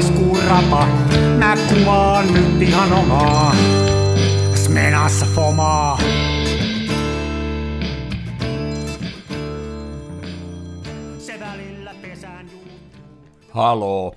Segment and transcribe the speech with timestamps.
[0.00, 0.86] roiskuu rapa.
[1.38, 3.54] Mä kuvaan nyt ihan omaa.
[4.54, 5.98] Smenassa fomaa.
[11.18, 12.46] Se välillä pesään.
[13.50, 14.14] Haloo.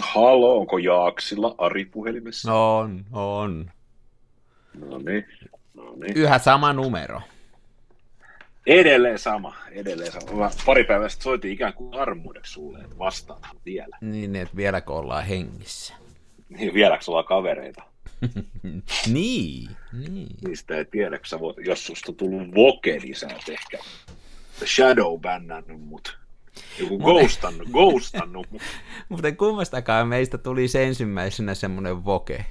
[0.00, 2.54] Halo, onko Jaaksilla Ari puhelimessa?
[2.54, 3.70] On, on.
[4.90, 5.24] No niin,
[5.74, 6.16] no niin.
[6.16, 7.20] Yhä sama numero.
[8.66, 10.32] Edelleen sama, edelleen sama.
[10.32, 13.98] Mä pari päivää sitten soitin ikään kuin armuudeksi sulle, että vastaan vielä.
[14.00, 15.94] Niin, että vieläkö ollaan hengissä.
[16.48, 17.82] Niin vieläkö ollaan kavereita?
[19.12, 20.36] Niin, niin.
[20.46, 23.78] Niistä ei tiedä, kun sä voit, jos susta on tullut voke, niin sä oot ehkä
[24.66, 26.18] shadow bannannut mut.
[26.78, 28.62] Joku ghostannut, ghostannut mut.
[29.08, 32.44] Mutta kummastakaan meistä tuli se ensimmäisenä semmoinen voke.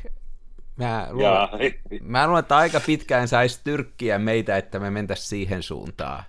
[0.86, 6.24] Mä luulen, mä luulen, että aika pitkään saisi tyrkkiä meitä, että me mentäisiin siihen suuntaan.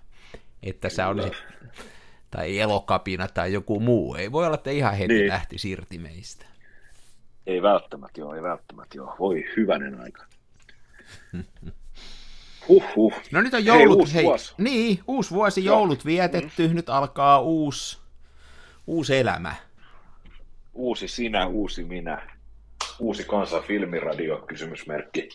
[0.62, 1.32] Että sä olisit,
[2.30, 4.14] tai elokapina tai joku muu.
[4.14, 5.28] Ei voi olla, että ihan heti niin.
[5.28, 6.46] Lähtisi irti meistä.
[7.46, 9.16] ei välttämättä joo, ei välttämättä joo.
[9.18, 10.24] Voi hyvänen aika.
[12.68, 13.12] Huhhuh.
[13.32, 14.54] No nyt on Hei, joulut, uusi hei, vuosi.
[14.58, 15.76] niin, uusi vuosi, Joo.
[15.78, 17.98] joulut vietetty, nyt alkaa uusi,
[18.86, 19.54] uusi elämä.
[20.74, 22.28] Uusi sinä, uusi minä.
[22.98, 25.28] Uusi kansan filmiradio, kysymysmerkki.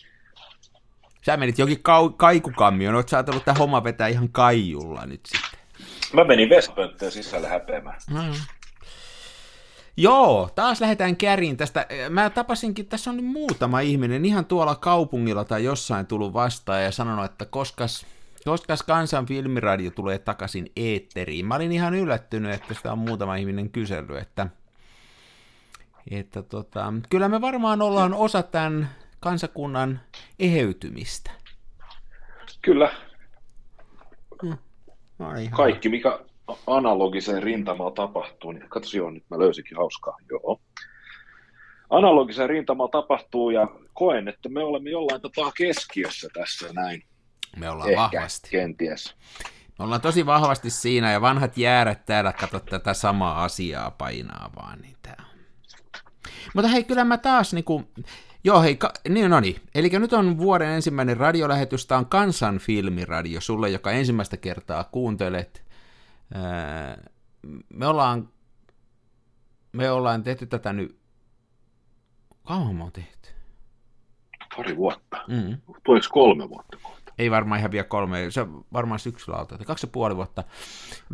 [1.26, 5.60] Sä menit jokin kau- kaikukammioon, oot sä ajatellut, että homma vetää ihan kaijulla nyt sitten.
[6.12, 8.00] Mä menin vessapönttöön sisälle häpeämään.
[8.10, 8.32] Mm.
[9.96, 11.86] Joo, taas lähdetään käriin tästä.
[12.10, 16.92] Mä tapasinkin, tässä on nyt muutama ihminen ihan tuolla kaupungilla tai jossain tullut vastaan ja
[16.92, 18.06] sanonut, että koskas,
[18.44, 21.46] koskas kansan filmiradio tulee takaisin eetteriin.
[21.46, 24.46] Mä olin ihan yllättynyt, että sitä on muutama ihminen kysellyt, että,
[26.10, 28.88] että tota, kyllä me varmaan ollaan osa tämän
[29.20, 30.00] kansakunnan
[30.38, 31.30] eheytymistä.
[32.62, 32.92] Kyllä,
[35.18, 35.50] No, ihan.
[35.56, 36.18] kaikki mikä
[36.66, 40.60] analogiseen rintamalla tapahtuu, niin katsos joo, nyt mä löysinkin hauskaa, joo.
[41.90, 47.02] Analogiseen rintamalla tapahtuu ja koen, että me olemme jollain tapaa keskiössä tässä näin.
[47.56, 48.48] Me ollaan Ehkä, vahvasti.
[48.50, 49.14] kenties.
[49.78, 54.78] Me ollaan tosi vahvasti siinä ja vanhat jäärät täällä, kato tätä samaa asiaa painaa vaan.
[54.80, 55.24] Niin tää.
[56.54, 57.84] Mutta hei, kyllä mä taas niinku,
[58.44, 62.58] joo hei, ka, niin no niin, eli nyt on vuoden ensimmäinen radiolähetys, tää on Kansan
[62.58, 65.64] filmiradio sulle, joka ensimmäistä kertaa kuuntelet.
[67.68, 68.28] Me ollaan,
[69.72, 70.98] me ollaan tehty tätä nyt,
[72.44, 73.28] kauan me on tehty?
[74.56, 75.16] Pari vuotta.
[75.28, 75.58] Mm.
[75.84, 77.12] Tuleeko kolme vuotta kohta?
[77.18, 80.44] Ei varmaan ihan vielä kolme, se varmaan syksyllä alta, kaksi ja puoli vuotta.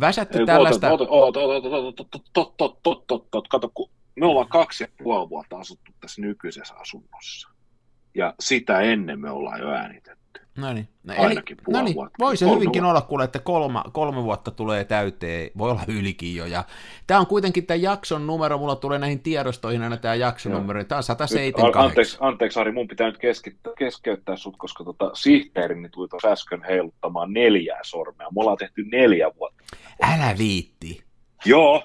[0.01, 0.91] Väsätty Ei, tällaista...
[0.91, 3.91] oota, oota, oota, oota, oota, oota, oota, oota, oota, oota, Kato, kun
[4.21, 7.49] me ollaan kaksi ja puoli vuotta asuttu tässä nykyisessä asunnossa.
[8.15, 10.25] Ja sitä ennen me ollaan jo äänitetty.
[10.59, 10.89] No niin.
[11.05, 12.17] No, Ainakin puoli no niin, vuotta.
[12.19, 12.99] voi se Kolme hyvinkin vuotta.
[12.99, 16.47] olla, kuule, että kolme, kolme vuotta tulee täyteen, voi olla ylikin jo.
[16.47, 16.65] Ja
[17.07, 20.61] tämä on kuitenkin tämä jakson numero, mulla tulee näihin tiedostoihin aina tämä jakson Joo.
[20.61, 21.85] numero, tämä on Nyt, 178.
[21.85, 26.63] anteeksi, anteeksi Ari, mun pitää nyt keskittää, keskeyttää sut, koska tota, sihteerini tuli tuossa äsken
[26.69, 28.27] heiluttamaan neljää sormea.
[28.31, 29.65] Me ollaan tehty neljä vuotta.
[30.03, 31.05] Älä viitti.
[31.45, 31.83] Joo.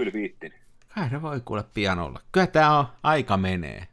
[0.00, 0.52] Kyllä viittin.
[0.94, 2.20] Kai se voi kuule pian olla.
[2.32, 3.86] Kyllä tämä on, aika menee.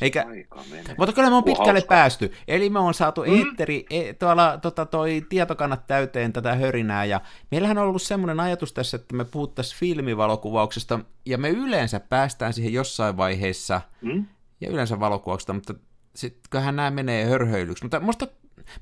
[0.00, 0.94] Eikä- Aika menee.
[0.98, 1.96] Mutta kyllä me on pitkälle hauskaa.
[1.96, 2.32] päästy.
[2.48, 3.34] Eli me on saatu mm.
[3.34, 8.72] eetteri, e, tuolla tota, toi tietokannat täyteen tätä hörinää, ja meillähän on ollut semmoinen ajatus
[8.72, 14.24] tässä, että me puhuttaisiin filmivalokuvauksesta, ja me yleensä päästään siihen jossain vaiheessa, Mm?
[14.60, 15.74] ja yleensä valokuvauksesta, mutta
[16.16, 17.84] sitten kyllähän nämä menee hörhöilyksi.
[17.84, 18.26] Mutta musta,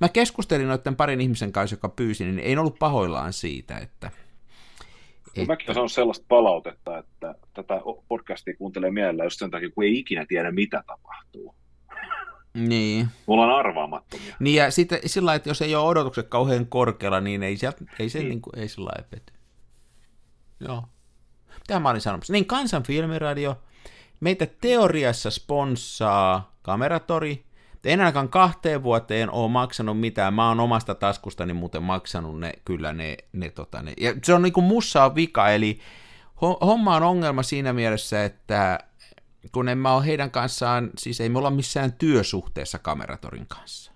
[0.00, 4.10] mä keskustelin noiden parin ihmisen kanssa, joka pyysi, niin ei ollut pahoillaan siitä, että...
[5.37, 5.47] Et...
[5.47, 9.98] Mäkin olen saanut sellaista palautetta, että tätä podcastia kuuntelee mielellä just sen takia, kun ei
[9.98, 11.54] ikinä tiedä, mitä tapahtuu.
[12.54, 13.06] Niin.
[13.06, 14.37] Me ollaan arvaamattomia.
[14.41, 17.84] niin ja sitten sillä lailla, että jos ei ole odotukset kauhean korkealla, niin ei, sieltä,
[17.98, 18.28] ei se Niin.
[18.28, 18.43] niin.
[18.53, 19.32] Niin ei sillä lailla pety.
[20.60, 20.84] Joo.
[21.59, 22.32] Mitä mä olin sanomassa?
[22.32, 23.58] Niin, Kansan filmiradio.
[24.20, 27.44] Meitä teoriassa sponssaa Kameratori.
[27.84, 30.34] En ainakaan kahteen vuoteen ole maksanut mitään.
[30.34, 33.93] Mä oon omasta taskustani muuten maksanut ne, kyllä ne, ne, tota, ne.
[34.00, 35.81] Ja se on niinku mussa on vika, eli
[36.37, 38.79] ho- homma on ongelma siinä mielessä, että
[39.52, 43.93] kun en mä ole heidän kanssaan, siis ei me olla missään työsuhteessa Kameratorin kanssa.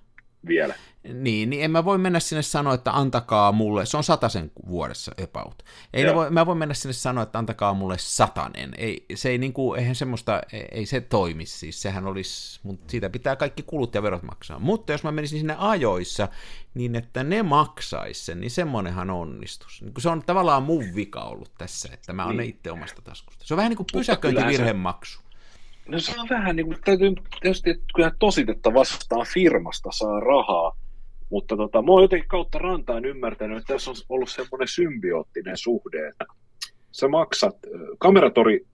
[0.47, 0.75] Vielä.
[1.12, 5.12] Niin, niin en mä voi mennä sinne sanoa, että antakaa mulle, se on satasen vuodessa
[5.25, 5.62] about.
[5.93, 8.75] Ei ne voi, mä voin mennä sinne sanoa, että antakaa mulle satanen.
[8.79, 13.11] Ei, se ei niinku, eihän semmoista, ei, ei se toimi siis, sehän olisi, mutta siitä
[13.11, 14.58] pitää kaikki kulut ja verot maksaa.
[14.58, 16.29] Mutta jos mä menisin sinne ajoissa,
[16.75, 19.82] niin että ne maksaisi sen, niin semmonenhan onnistus.
[19.82, 22.50] Niin se on tavallaan mun vika ollut tässä, että mä oon Niin.
[22.50, 23.44] itse omasta taskusta.
[23.44, 25.20] Se on vähän niin kuin pysäköintivirhemaksu.
[25.88, 30.76] No se on vähän niin kuin, täytyy tietysti, että kyllähän tositetta vastaan firmasta saa rahaa,
[31.31, 36.08] mutta tota, mä oon jotenkin kautta rantaan ymmärtänyt, että tässä on ollut semmoinen symbioottinen suhde,
[36.08, 36.25] että
[36.93, 37.56] sä maksat,
[37.99, 38.67] Kameratori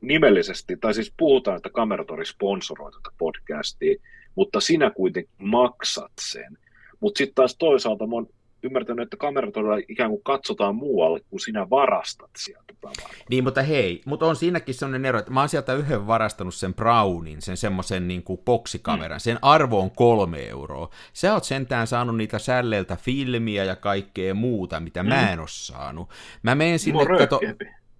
[0.00, 3.96] nimellisesti, tai siis puhutaan, että Kameratori sponsoroi tätä podcastia,
[4.34, 6.58] mutta sinä kuitenkin maksat sen.
[7.00, 8.26] Mutta sitten taas toisaalta mä oon
[8.64, 13.16] ymmärtänyt, että kameratorilla ikään kuin katsotaan muualle, kun sinä varastat sieltä tavaraa.
[13.30, 16.74] Niin, mutta hei, mutta on siinäkin sellainen ero, että mä oon sieltä yhden varastanut sen
[16.74, 19.20] Brownin, sen semmoisen niin kuin boksikameran, mm.
[19.20, 20.90] sen arvo on kolme euroa.
[21.12, 25.08] Sä oot sentään saanut niitä sälleiltä filmiä ja kaikkea muuta, mitä mm.
[25.08, 26.10] mä en oo saanut.
[26.42, 27.40] Mä menen sinne, kato,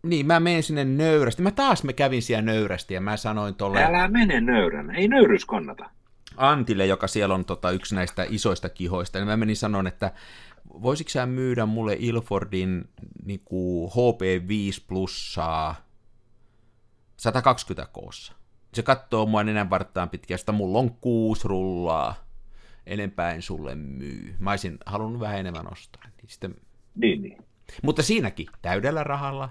[0.02, 1.42] niin, mä menen sinne nöyrästi.
[1.42, 3.84] Mä taas me kävin siellä nöyrästi ja mä sanoin tolle...
[3.84, 5.90] Älä mene nöyränä, ei nöyryys kannata.
[6.36, 10.12] Antille, joka siellä on tota, yksi näistä isoista kihoista, niin mä menin sanoin, että
[10.68, 12.88] voisitko sä myydä mulle Ilfordin
[13.24, 15.74] niin kuin HP5 plussaa
[17.16, 18.32] 120 koossa?
[18.74, 22.14] Se katsoo mua nenän varttaan pitkään, että mulla on kuusi rullaa,
[22.86, 24.34] enempää en sulle myy.
[24.38, 26.02] Mä olisin halunnut vähän enemmän ostaa.
[26.16, 26.54] Niin, sitten...
[26.94, 27.38] niin, niin.
[27.82, 29.50] Mutta siinäkin täydellä rahalla,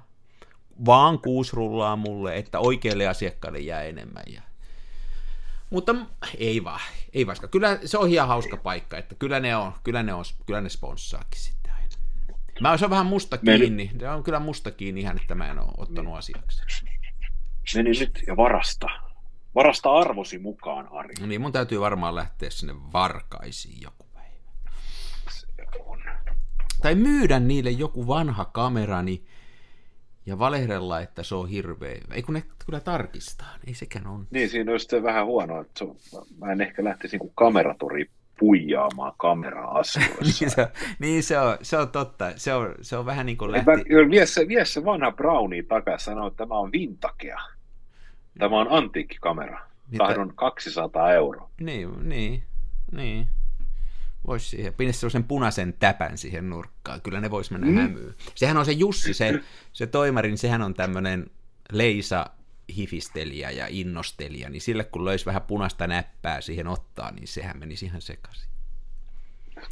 [0.85, 4.23] vaan kuusi rullaa mulle, että oikealle asiakkaalle jää enemmän.
[4.27, 4.41] Ja
[5.73, 5.95] mutta
[6.37, 6.81] ei vaan,
[7.13, 7.37] ei vaan.
[7.51, 10.69] Kyllä se on ihan hauska paikka, että kyllä ne on, kyllä ne on, kyllä ne
[10.69, 11.87] sponssaakin sitten aina.
[12.61, 15.59] Mä se on vähän musta kiinni, se on kyllä musta kiinni ihan, että mä en
[15.59, 16.85] ole ottanut asiaksi.
[17.75, 18.87] Meni nyt ja varasta.
[19.55, 21.13] Varasta arvosi mukaan, Ari.
[21.19, 24.71] No niin, mun täytyy varmaan lähteä sinne varkaisiin joku päivä.
[25.29, 25.47] Se
[25.79, 26.03] on.
[26.81, 29.25] Tai myydä niille joku vanha kamerani,
[30.25, 31.95] ja valehdella, että se on hirveä.
[32.11, 34.27] Ei kun ne kyllä tarkistaa, ei sekään on.
[34.31, 35.95] Niin, siinä on sitten vähän huonoa, että se on,
[36.39, 38.09] mä en ehkä lähtisi niin kameratori
[38.39, 40.45] puijaamaan kameraa asioissa.
[40.45, 40.67] niin, se,
[40.99, 42.31] niin se, on, se on totta.
[42.35, 43.65] Se on, se on vähän niin kuin lähti...
[43.65, 47.39] Mä, vie, se, vie se vanha Brownie takaisin sanoo, että tämä on vintakea.
[48.39, 49.59] Tämä on antiikkikamera.
[49.97, 51.49] Tahdon 200 euroa.
[51.61, 52.43] Niin, niin,
[52.91, 53.27] niin.
[54.27, 57.75] Voisi siihen, pinne sellaisen punaisen täpän siihen nurkkaan, kyllä ne vois mennä mm.
[57.75, 58.15] hämyyn.
[58.35, 59.39] Sehän on se Jussi, se,
[59.73, 61.25] se toimari, niin sehän on tämmöinen
[61.71, 62.29] leisa
[62.75, 67.85] hifistelijä ja innostelija, niin sille kun löisi vähän punaista näppää siihen ottaa, niin sehän menisi
[67.85, 68.49] ihan sekaisin.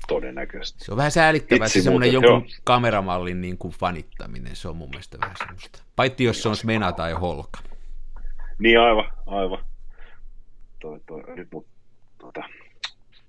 [0.08, 0.86] Todennäköisesti.
[0.86, 2.44] Se on vähän säälittävää, se semmoinen jonkun joo.
[2.64, 5.84] kameramallin niin kuin fanittaminen, se on mun mielestä vähän semmoista.
[5.96, 7.60] Paitsi jos se on Smena tai Holka.
[8.60, 9.66] Niin aivan, aivan.
[10.80, 11.71] Toi, toi, nyt, tuota,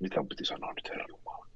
[0.03, 1.47] mitä on piti sanoa nyt, herra Jumala?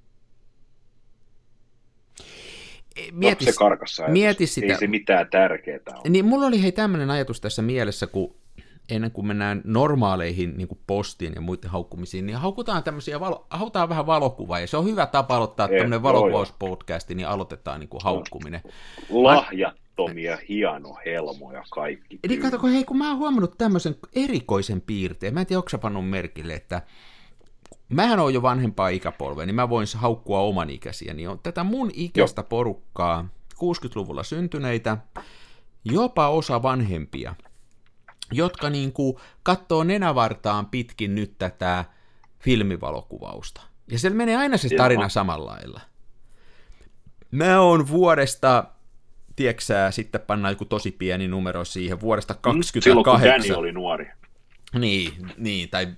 [3.12, 4.72] Mieti, no, se karkassa mieti sitä.
[4.72, 6.10] Ei se mitään tärkeää ole.
[6.10, 8.34] Niin, mulla oli hei tämmöinen ajatus tässä mielessä, kun
[8.88, 13.88] ennen kuin mennään normaaleihin niin kuin postiin ja muiden haukkumisiin, niin haukutaan tämmöisiä, valo, hautaan
[13.88, 18.60] vähän valokuvaa, ja se on hyvä tapa aloittaa tämmöinen valokuvauspodcasti, niin aloitetaan niin kuin haukkuminen.
[19.10, 22.18] Lahjattomia, hieno helmoja kaikki.
[22.24, 26.10] Eli katsoko, hei, kun mä oon huomannut tämmöisen erikoisen piirteen, mä en tiedä, onko pannut
[26.10, 26.82] merkille, että
[27.88, 31.90] mähän on jo vanhempaa ikäpolvea, niin mä voin haukkua oman ikäisiä, niin on tätä mun
[31.94, 32.48] ikäistä Joo.
[32.48, 34.96] porukkaa, 60-luvulla syntyneitä,
[35.84, 37.34] jopa osa vanhempia,
[38.32, 41.84] jotka niin kuin katsoo nenävartaan pitkin nyt tätä
[42.38, 43.62] filmivalokuvausta.
[43.90, 45.08] Ja se menee aina se tarina Joo.
[45.08, 45.80] samalla lailla.
[47.30, 48.64] Mä oon vuodesta,
[49.36, 52.82] tieksää, sitten pannaan joku tosi pieni numero siihen, vuodesta 28.
[52.82, 54.08] Silloin kun Danny oli nuori.
[54.74, 55.88] Niin, niin, tai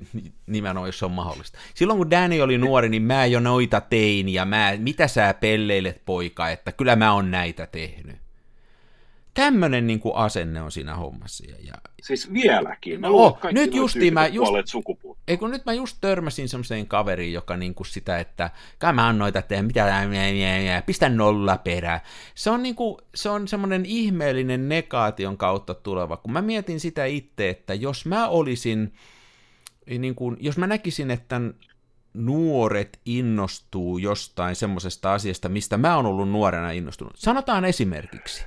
[0.46, 1.58] nimenomaan jos se on mahdollista.
[1.75, 6.02] Silloin kun Danny oli nuori, niin mä jo noita tein, ja mä, mitä sä pelleilet
[6.04, 8.16] poika, että kyllä mä oon näitä tehnyt.
[9.38, 11.45] Tämmönen niin kuin asenne on siinä hommassa.
[11.49, 11.75] Ja, ja...
[12.02, 13.00] Siis vieläkin?
[13.00, 14.52] No, oh, nyt justiin mä just,
[15.28, 19.09] ei kun nyt mä just törmäsin semmoiseen kaveriin, joka niin kuin sitä, että kai mä
[19.09, 22.00] annoin tehdä, mitä pistä nolla perä.
[22.35, 27.04] Se on, niin kuin, se on semmoinen ihmeellinen negaation kautta tuleva, kun mä mietin sitä
[27.04, 28.95] itse, että jos mä olisin,
[29.99, 31.40] niin kuin, jos mä näkisin, että
[32.14, 37.12] nuoret innostuu jostain semmoisesta asiasta, mistä mä oon ollut nuorena innostunut.
[37.16, 38.45] Sanotaan esimerkiksi,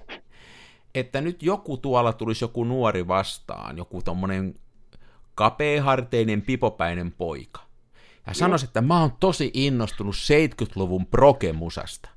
[0.96, 4.56] että nyt joku tuolla tulisi joku nuori vastaan, joku tommonen
[5.36, 7.62] kapeaharteinen, pipopäinen poika.
[8.28, 12.10] Ja sanoisi, että mä oon tosi innostunut 70-luvun prokemusasta.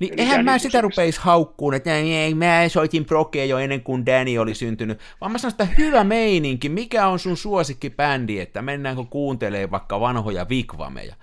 [0.00, 4.06] Niin Eli eihän mä sitä rupeisi haukkuun, että ei, mä soitin prokea jo ennen kuin
[4.06, 9.04] Danny oli syntynyt, vaan mä sanon, että hyvä meininki, mikä on sun suosikkibändi, että mennäänkö
[9.10, 11.14] kuuntelemaan vaikka vanhoja vikvameja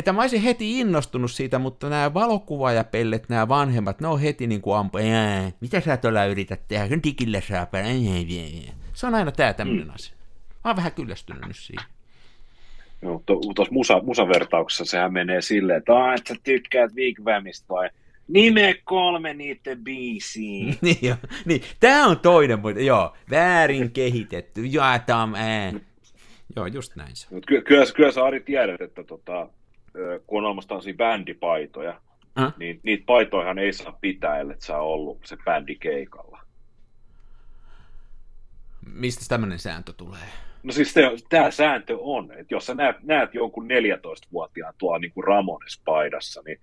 [0.00, 4.60] että mä olisin heti innostunut siitä, mutta nämä valokuvaajapellet, nämä vanhemmat, ne on heti niin
[4.60, 4.98] kuin ampu,
[5.60, 7.66] mitä sä tuolla yrität tehdä, kun digillä saa
[8.92, 9.94] Se on aina tämä tämmöinen mm.
[9.94, 10.14] asia.
[10.64, 11.84] Mä oon vähän kyllästynyt nyt siihen.
[13.02, 17.90] No, tuossa musa, musavertauksessa sehän menee silleen, että, että sä tykkäät Wigwamista vai
[18.28, 20.76] Nime kolme niiden biisiin.
[20.82, 24.62] niin, jo, niin, tää on toinen, mutta joo, väärin kehitetty,
[25.06, 25.72] tää on, ää.
[26.56, 27.26] Joo, just näin se.
[27.46, 29.48] Kyllä, kyllä, kyllä sä Ari tiedät, että tota,
[30.26, 32.00] kun on olemassa tällaisia bändipaitoja,
[32.38, 32.54] äh?
[32.58, 36.40] niin niitä paitoihan ei saa pitää, ellei sä ollut se bändi keikalla.
[38.94, 40.28] Mistä tämmöinen sääntö tulee?
[40.62, 40.94] No siis
[41.28, 46.60] tämä sääntö on, että jos sä näet, näet jonkun 14-vuotiaan tuolla niin kuin Ramones-paidassa, niin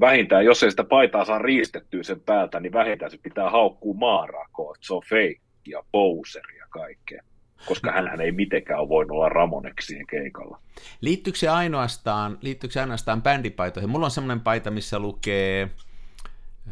[0.00, 4.74] vähintään, jos ei sitä paitaa saa riistettyä sen päältä, niin vähintään se pitää haukkua maarakoon,
[4.76, 7.22] että se on fake ja poser ja kaikkea.
[7.66, 10.60] Koska hän ei mitenkään ole voinut olla Ramoneksi siihen keikalla.
[11.00, 13.90] Liittyykö se ainoastaan, liittyykö se ainoastaan bändipaitoihin?
[13.90, 15.70] Mulla on semmoinen paita, missä lukee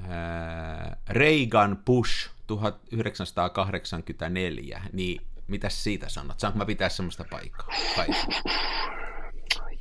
[0.09, 6.40] ää, Reagan Bush 1984, niin mitä siitä sanot?
[6.40, 7.68] Saanko mä pitää semmoista paikkaa?
[7.97, 8.42] paikkaa?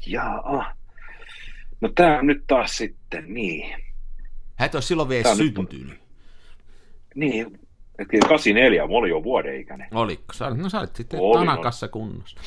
[0.06, 0.74] Jaa.
[1.82, 3.70] No tää on nyt taas sitten niin.
[4.56, 5.88] Hän et ole silloin vielä syntynyt.
[5.88, 6.00] Nyt...
[7.16, 7.60] Niin,
[8.06, 9.88] 84, mä olin jo vuoden ikäinen.
[9.92, 10.34] Oliko?
[10.56, 11.92] No sä olit sitten olin, tanakassa olin.
[11.92, 12.38] kunnossa.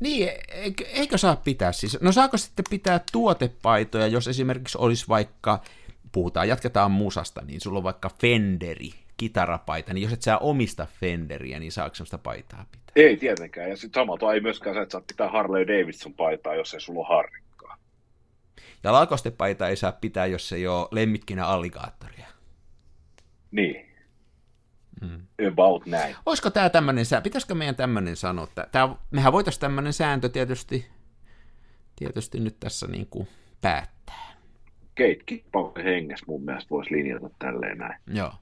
[0.00, 2.00] Niin, eikö, eikö saa pitää siis?
[2.00, 5.60] No saako sitten pitää tuotepaitoja, jos esimerkiksi olisi vaikka,
[6.12, 11.58] puhutaan, jatketaan musasta, niin sulla on vaikka Fenderi, kitarapaita, niin jos et sä omista Fenderiä,
[11.58, 12.92] niin saako semmoista paitaa pitää?
[12.96, 16.74] Ei tietenkään, ja sitten samalta ei myöskään sä, että saa pitää Harley Davidson paitaa, jos
[16.74, 17.76] ei sulla ole harrikkaa.
[18.84, 22.26] Ja lakostepaita ei saa pitää, jos ei ole lemmikkinä alligaattoria.
[23.50, 23.86] Niin.
[25.00, 25.48] Mm.
[25.52, 26.16] About näin.
[26.26, 28.48] Olisiko tämä tämmöinen sääntö, pitäisikö meidän tämmöinen sanoa?
[28.72, 30.86] Tää, mehän voitaisiin tämmöinen sääntö tietysti,
[31.96, 33.28] tietysti nyt tässä niin kuin
[33.60, 34.36] päättää.
[34.96, 38.00] Kate hengessä mun mielestä voisi linjata tälleen näin.
[38.06, 38.32] Joo.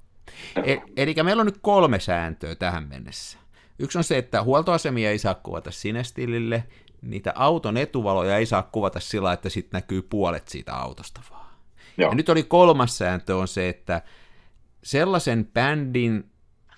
[0.64, 3.38] E- eli meillä on nyt kolme sääntöä tähän mennessä.
[3.78, 6.64] Yksi on se, että huoltoasemia ei saa kuvata sinestilille,
[7.02, 11.54] niitä auton etuvaloja ei saa kuvata sillä, että sitten näkyy puolet siitä autosta vaan.
[11.96, 12.10] Joo.
[12.10, 14.02] Ja nyt oli kolmas sääntö on se, että
[14.82, 16.30] sellaisen bändin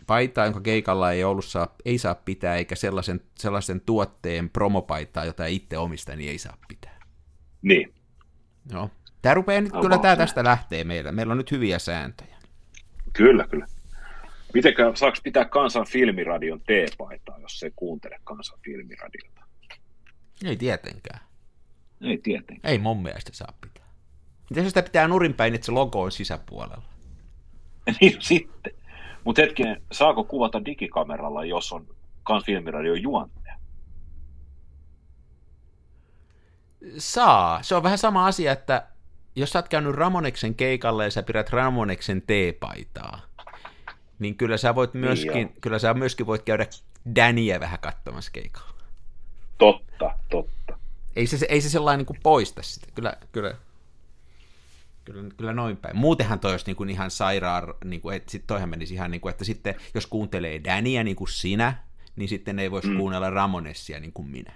[0.06, 5.46] paitaa, jonka keikalla ei ollut saa, ei saa pitää, eikä sellaisen, sellaisen tuotteen promopaitaa, jota
[5.46, 7.00] itse omista, niin ei saa pitää.
[7.62, 7.94] Niin.
[8.72, 8.90] Joo.
[9.22, 11.12] Tämä rupeaa nyt, kyllä tämä tästä lähtee meillä.
[11.12, 12.36] Meillä on nyt hyviä sääntöjä.
[13.12, 13.66] Kyllä, kyllä.
[14.54, 19.42] Mitenkö saako pitää kansan filmiradion T-paitaa, jos se kuuntele kansan filmiradiota?
[20.44, 21.20] Ei tietenkään.
[22.00, 22.72] Ei tietenkään.
[22.72, 23.86] Ei mun mielestä saa pitää.
[24.50, 26.82] Miten se sitä pitää nurinpäin, että se logo on sisäpuolella?
[28.00, 28.72] niin sitten.
[29.26, 31.86] Mutta hetkinen, saako kuvata digikameralla, jos on
[32.22, 33.54] kans filmiradion juontaja?
[36.98, 37.62] Saa.
[37.62, 38.86] Se on vähän sama asia, että
[39.36, 43.20] jos sä oot käynyt Ramoneksen keikalle ja sä pidät Ramoneksen teepaitaa,
[44.18, 46.66] niin kyllä sä voit myöskin, niin kyllä sä myöskin voit käydä
[47.16, 48.82] Daniä vähän katsomassa keikalla.
[49.58, 50.78] Totta, totta.
[51.16, 52.86] Ei se, ei se sellainen niin kuin poista sitä.
[52.94, 53.54] Kyllä, kyllä,
[55.06, 55.96] kyllä, kyllä noin päin.
[55.96, 59.20] Muutenhan toi olisi niin kuin ihan sairaan, niin kuin, että sit toihan menisi ihan niin
[59.20, 61.74] kuin, että sitten jos kuuntelee Daniä niin kuin sinä,
[62.16, 62.96] niin sitten ei voisi mm.
[62.96, 64.52] kuunnella Ramonessia niin kuin minä.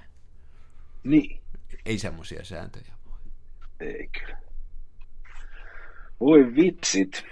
[1.04, 1.40] Niin.
[1.86, 3.18] Ei semmoisia sääntöjä voi.
[3.80, 4.38] Ei kyllä.
[6.20, 7.24] Voi vitsit.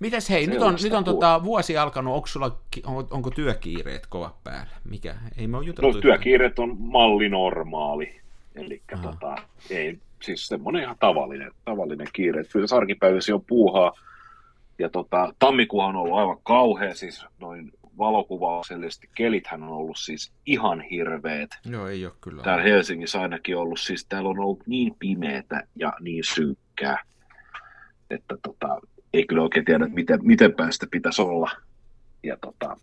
[0.00, 4.44] Mitäs hei, nyt on, nyt on tota, vuosi alkanut, onko, sulla, on, onko työkiireet kovat
[4.44, 4.72] päällä?
[4.84, 5.16] Mikä?
[5.36, 8.20] Ei me ole juteltu no, työkiireet on malli normaali,
[8.54, 9.36] eli tota,
[9.70, 12.44] ei, siis semmoinen ihan tavallinen, tavallinen kiire.
[12.52, 13.92] Kyllä se arkipäiväsi on puuhaa,
[14.78, 20.80] ja tota, tammikuuhan on ollut aivan kauhea, siis noin valokuvauksellisesti kelithän on ollut siis ihan
[20.80, 21.50] hirveet.
[21.64, 22.42] Joo, ei ole kyllä.
[22.42, 27.04] Täällä Helsingissä ainakin ollut, siis täällä on ollut niin pimeätä ja niin synkkää,
[28.10, 28.80] että tota,
[29.12, 31.50] ei kyllä oikein tiedä, että miten, miten päästä pitäisi olla.
[32.22, 32.76] Ja tota,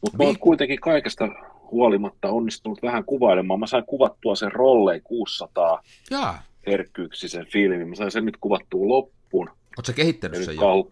[0.00, 1.28] mutta oon kuitenkin kaikesta
[1.70, 3.60] huolimatta onnistunut vähän kuvailemaan.
[3.60, 6.42] Mä sain kuvattua sen Rollei 600 Jaa.
[6.66, 7.88] herkkyyksisen filmin.
[7.88, 9.50] Mä sain sen nyt kuvattua loppuun.
[9.78, 10.90] Oletko kehittänyt sen jo?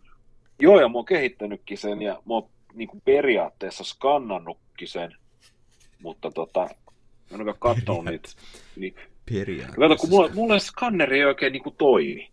[0.61, 5.17] Joo, ja mä oon kehittänytkin sen, ja mä oon niin kuin periaatteessa skannannutkin sen,
[6.03, 8.29] mutta tota, mä en ole katsonut niitä.
[8.77, 8.95] Niin,
[9.31, 9.81] periaatteessa.
[9.81, 12.31] Kato, kun mulla, mulla skanneri ei oikein niin kuin toimi.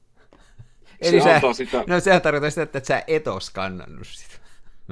[1.01, 1.83] Eli se sä, sitä...
[1.87, 4.44] no sehän tarkoittaa sitä, että sä et ole skannannut sitä.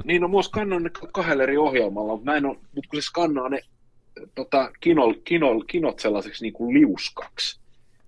[0.04, 3.06] Niin, no mua skannaan ne kahdella eri ohjelmalla, mutta mä en ole, mutta kun se
[3.06, 3.60] skannaa ne
[4.34, 7.60] tota, kinol, kinol, kinot sellaiseksi niin kuin liuskaksi,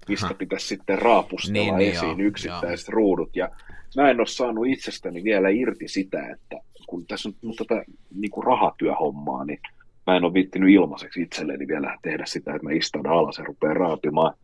[0.09, 0.35] mistä Aha.
[0.35, 2.95] pitäisi sitten raapustella niin, esiin niin, yksittäiset joo.
[2.95, 3.37] ruudut.
[3.37, 3.49] Ja
[3.97, 8.47] mä en ole saanut itsestäni vielä irti sitä, että kun tässä on tätä niin kuin
[8.47, 9.61] rahatyöhommaa, niin
[10.07, 13.76] mä en ole viittinyt ilmaiseksi itselleni vielä tehdä sitä, että mä istun alas ja rupean
[13.76, 14.35] raapimaan.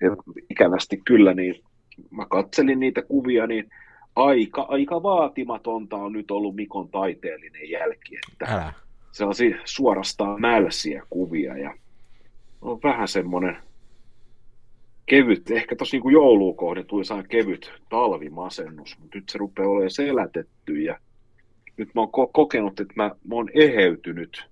[0.00, 0.16] Ja
[0.50, 1.54] ikävästi kyllä, niin
[2.10, 3.70] mä katselin niitä kuvia, niin
[4.16, 8.18] aika, aika vaatimatonta on nyt ollut Mikon taiteellinen jälki.
[8.32, 8.72] Että Älä.
[9.12, 11.74] Sellaisia suorastaan mälsiä kuvia ja
[12.62, 13.56] on vähän semmoinen
[15.06, 19.68] kevyt, ehkä tosi niin kuin jouluun kohden tuli saa kevyt talvimasennus, mutta nyt se rupeaa
[19.68, 20.98] olemaan selätetty ja
[21.76, 24.46] nyt mä oon ko- kokenut, että mä, mä oon eheytynyt.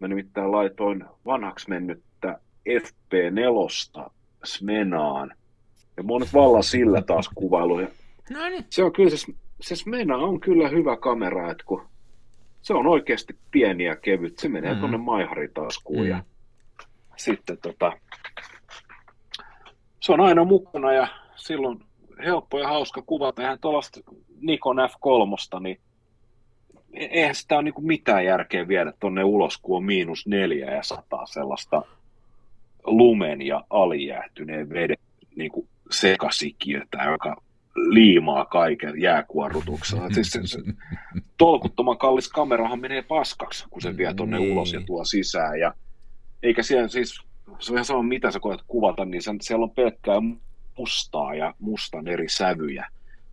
[0.00, 4.10] Mä nimittäin laitoin vanhaksi mennyttä FP4
[4.44, 5.34] Smenaan.
[5.96, 7.80] Ja mä oon nyt vallan sillä taas kuvailu.
[7.80, 7.88] Ja
[8.30, 8.64] No niin.
[8.70, 11.86] se on kyllä, se, se Smena on kyllä hyvä kamera, että kun
[12.62, 14.76] se on oikeasti pieni ja kevyt, se menee Mm.
[14.76, 14.80] mm.
[14.80, 16.22] tuonne maiharitaskuun ja Mm.
[17.16, 17.92] sitten tota,
[20.00, 21.80] se on aina mukana ja silloin
[22.24, 23.42] helppo ja hauska kuvata.
[23.42, 24.00] Eihän tuollaista
[24.40, 25.80] Nikon F3, niin
[26.92, 30.82] e- eihän sitä ole niinku mitään järkeä viedä tuonne ulos, kun on miinus neljä ja
[30.82, 31.82] sataa sellaista
[32.84, 34.96] lumen ja alijäähtyneen veden
[35.36, 37.36] niin kuin sekasikiötä, joka
[37.76, 40.10] liimaa kaiken jääkuorrutuksella.
[40.14, 40.58] Siis se, se,
[41.38, 44.52] tolkuttoman kallis kamerahan menee paskaksi, kun se vie tuonne Niin.
[44.52, 45.60] ulos ja tuo sisään.
[45.60, 45.74] Ja,
[46.42, 47.20] eikä siellä siis,
[47.58, 50.20] se on ihan sama mitä sä koet kuvata, niin sen, siellä on pelkkää
[50.78, 52.86] mustaa ja mustan eri sävyjä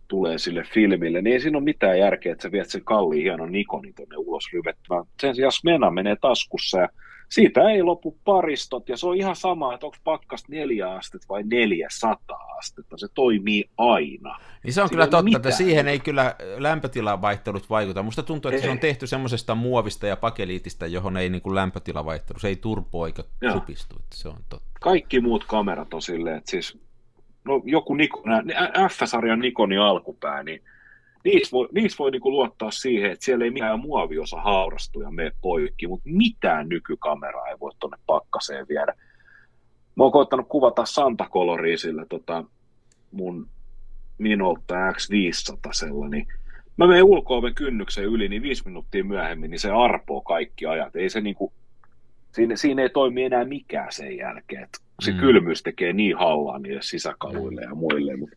[0.08, 3.52] tulee sille filmille, niin ei siinä ole mitään järkeä, että sä viet sen kalliin hienon
[3.52, 5.04] Nikonin tuonne ulos ryvettämään.
[5.20, 6.88] Sen sijaan Smena menee taskussa ja
[7.32, 11.42] siitä ei lopu paristot, ja se on ihan sama, että onko pakkasta neljä astetta vai
[11.42, 14.38] 400 astetta, se toimii aina.
[14.64, 15.52] Niin se on Siinä kyllä ei totta, ole että mitään.
[15.54, 18.02] siihen ei kyllä lämpötilavaihtelut vaikuta.
[18.02, 18.80] Musta tuntuu, että se on Ei.
[18.80, 23.52] tehty semmoisesta muovista ja pakeliitista, johon ei niin kuin lämpötilavaihtelu, se ei turpo eikä Joo.
[23.52, 24.70] supistu, että se on totta.
[24.80, 26.78] Kaikki muut kamerat on silleen, että siis,
[27.44, 28.22] no joku Nikon,
[28.90, 30.62] F-sarjan Nikonin alkupää, niin
[31.24, 35.32] niissä voi, niissä voi niinku luottaa siihen, että siellä ei mikään muoviosa haurastu ja mene
[35.40, 38.94] poikki, mutta mitään nykykameraa ei voi tuonne pakkaseen viedä.
[39.96, 42.44] Mä oon koittanut kuvata Santa Coloria sillä tota,
[43.12, 43.48] mun
[44.18, 46.26] Minolta X500 niin
[46.76, 50.96] mä menen ulko kynnyksen yli, niin viisi minuuttia myöhemmin, niin se arpoo kaikki ajat.
[50.96, 51.52] Ei se niinku,
[52.32, 54.62] siinä, siinä ei toimi enää mikään sen jälkeen.
[54.62, 55.18] Et se mm.
[55.18, 58.16] kylmyys tekee niin hallaa niille sisäkaluille ja muille.
[58.16, 58.36] Mutta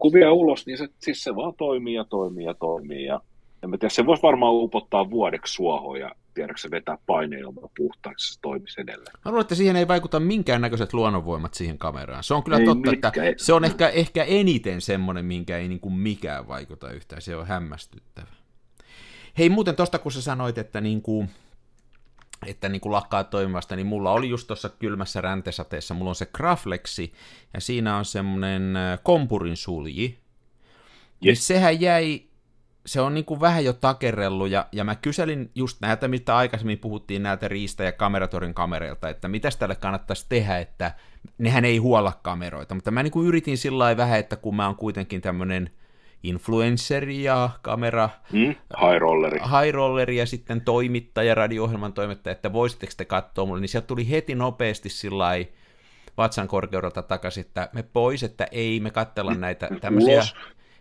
[0.00, 3.04] kun vie ulos, niin se, siis se vaan toimii ja toimii ja toimii.
[3.04, 3.20] Ja,
[3.62, 8.34] en mä tiedä, se voisi varmaan upottaa vuodeksi suohon ja tiedätkö se vetää paineilmaa puhtaaksi,
[8.34, 9.12] se toimisi edelleen.
[9.24, 12.24] Mä luulen, että siihen ei vaikuta minkäännäköiset luonnonvoimat siihen kameraan.
[12.24, 13.34] Se on kyllä Ei totta, että mitkään.
[13.36, 17.22] se on ehkä, ehkä eniten semmoinen, minkä ei niin kuin mikään vaikuta yhtään.
[17.22, 18.26] Se on hämmästyttävä.
[19.38, 21.28] Hei, muuten tosta kun sä sanoit, että niin kuin,
[22.46, 26.26] että niin kuin lakkaa toimimasta, niin mulla oli just tuossa kylmässä räntesateessa, mulla on se
[26.26, 27.12] Graflexi,
[27.54, 30.18] ja siinä on semmoinen äh, kompurin sulji,
[31.20, 31.46] niin Yes.
[31.46, 32.22] sehän jäi,
[32.86, 36.78] se on niin kuin vähän jo takerellut, ja, ja mä kyselin just näitä, mitä aikaisemmin
[36.78, 40.94] puhuttiin näitä Riista ja Kameratorin kamereilta, että mitäs tälle kannattaisi tehdä, että
[41.38, 44.66] nehän ei huolla kameroita, mutta mä niin kuin yritin sillä lailla vähän, että kun mä
[44.66, 45.70] oon kuitenkin tämmöinen
[46.24, 48.40] influenceri ja kamera, Mm?
[48.80, 49.38] High rolleri.
[49.40, 54.10] high rolleri ja sitten toimittaja, radio-ohjelman toimittaja, että voisitteko te katsoa mulle, niin sieltä tuli
[54.10, 55.30] heti nopeasti sillä
[56.16, 60.34] vatsan korkeudelta takaisin, että me pois, että ei me katsella näitä tämmöisiä, Ulos.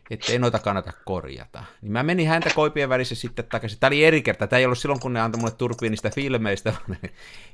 [0.10, 1.63] että ei noita kannata korjata.
[1.82, 3.79] Niin mä menin häntä koipien välissä sitten takaisin.
[3.79, 6.73] Tämä oli eri kerta, tämä ei ollut silloin, kun ne antoi mulle turpiin niistä filmeistä.
[6.89, 6.99] vaan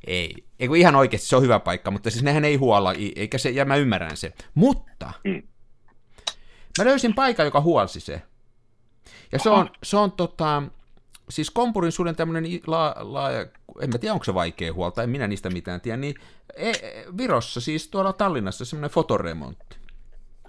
[0.07, 3.37] ei, ei kun ihan oikeasti, se on hyvä paikka, mutta siis nehän ei huolla, eikä
[3.37, 4.33] se, ja mä ymmärrän se.
[4.55, 5.41] Mutta Mm.
[6.83, 8.21] Mä löysin paikan, joka huolsi se.
[9.31, 10.63] Ja se on, se on tota,
[11.29, 13.45] siis kompurin suljen tämmöinen laaja, laaja,
[13.81, 16.15] en mä tiedä onko se vaikea huolta, en minä niistä mitään tiedä, niin
[16.55, 19.77] e, e, Virossa, siis tuolla Tallinnassa semmoinen fotoremontti.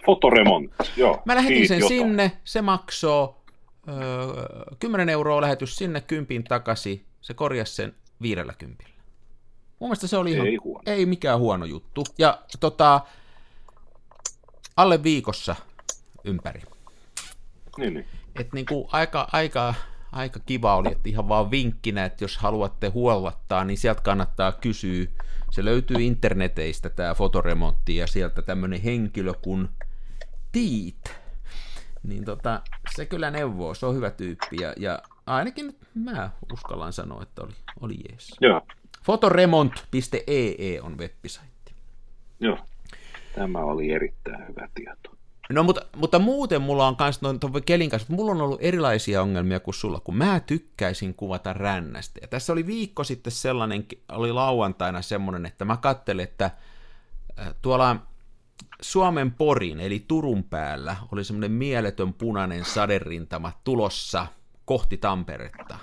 [0.07, 1.23] Fotoremontti, joo.
[1.25, 1.99] Mä lähetin sen jotain.
[2.01, 3.35] sinne, se maksoi
[3.89, 3.97] öö,
[4.79, 8.95] 10 euroa lähetys sinne, kympin takaisin, se korjasi sen viidellä kympillä.
[9.79, 10.83] Mun mielestä se oli ihan, Ei huono.
[10.87, 12.05] ei mikään huono juttu.
[12.19, 13.01] Ja tota,
[14.77, 15.57] alle viikossa
[16.25, 16.63] ympäri.
[17.79, 18.07] Niin, niin.
[18.37, 19.75] Et niinku aika, aika,
[20.13, 25.07] aika kiva oli, että ihan vaan vinkkinä, että jos haluatte huollattaa, niin sieltä kannattaa kysyä.
[25.51, 29.69] Se löytyy interneteistä tämä fotoremontti ja sieltä tämmöinen henkilö kuin
[30.53, 31.15] Tiit.
[32.03, 32.61] Niin tota,
[32.97, 37.53] se kyllä neuvoo, se on hyvä tyyppi ja, ja ainakin mä uskallan sanoa, että oli,
[37.81, 38.37] oli jees.
[38.41, 38.67] Joo,
[39.05, 41.73] Fotoremont.ee on web-saitti.
[42.41, 42.59] joo.
[43.35, 45.17] Tämä oli erittäin hyvä tieto.
[45.53, 49.61] No, mutta, mutta muuten mulla on myös noin kelin kanssa, mulla on ollut erilaisia ongelmia
[49.61, 52.19] kuin sulla, kun mä tykkäisin kuvata rännästä.
[52.23, 56.51] Ja tässä oli viikko sitten sellainen, oli lauantaina semmoinen, että mä kattelin, että
[57.39, 57.97] äh, tuolla
[58.83, 64.27] Suomen Porin, eli Turun päällä, oli semmoinen mieletön punainen saderintama tulossa
[64.65, 65.79] kohti Tamperetta.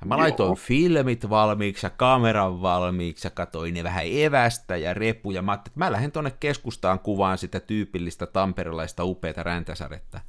[0.00, 0.54] Ja mä laitoin Joo.
[0.56, 5.42] filmit valmiiksi ja kameran valmiiksi ja katsoin ne vähän evästä ja repuja.
[5.42, 10.20] Mä että mä lähden tonne keskustaan kuvaan sitä tyypillistä tamperelaista upeata räntäsadetta.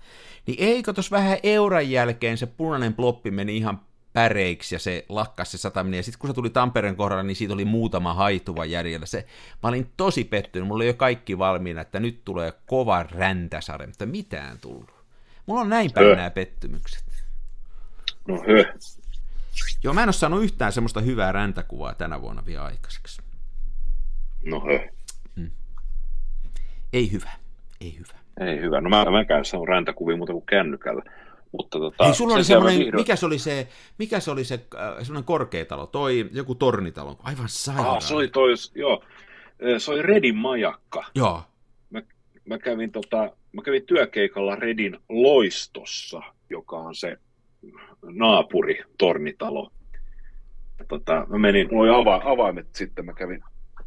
[0.47, 3.81] Niin eikö tos vähän euran jälkeen se punainen ploppi meni ihan
[4.13, 5.97] päreiksi ja se lakkasi se sataminen.
[5.97, 9.05] Ja sitten kun se tuli Tampereen kohdalla, niin siitä oli muutama haituva jäljellä.
[9.05, 9.25] Se,
[9.63, 14.05] mä olin tosi pettynyt, mulla oli jo kaikki valmiina, että nyt tulee kova räntäsade, mutta
[14.05, 14.93] mitään tullut.
[15.45, 17.03] Mulla on näin päin nämä pettymykset.
[18.27, 18.35] No.
[19.83, 23.21] Joo, mä en ole saanut yhtään semmoista hyvää räntäkuvaa tänä vuonna vielä aikaiseksi.
[24.45, 24.89] No höh.
[26.93, 27.31] Ei hyvä,
[27.81, 28.19] ei hyvä.
[28.39, 28.81] Ei hyvä.
[28.81, 31.03] No mä, mä käyn on räntäkuvia muuta kuin kännykällä.
[31.51, 34.43] Mutta tota, Hei, sulla oli se semmoinen, vihdoin- mikä se oli se, mikä se oli
[34.43, 37.89] se, äh, semmoinen korkeatalo, toi joku tornitalo, aivan sairaan.
[37.89, 39.03] Ah, se oli toi, joo,
[39.77, 41.05] se oli Redin majakka.
[41.15, 41.43] Joo,
[42.49, 47.17] Mä kävin, tota, mä kävin työkeikalla Redin loistossa, joka on se
[48.01, 49.71] naapuri tornitalo.
[50.79, 53.43] Ja Tota, mä menin, mulla oli ava, avaimet sitten, mä kävin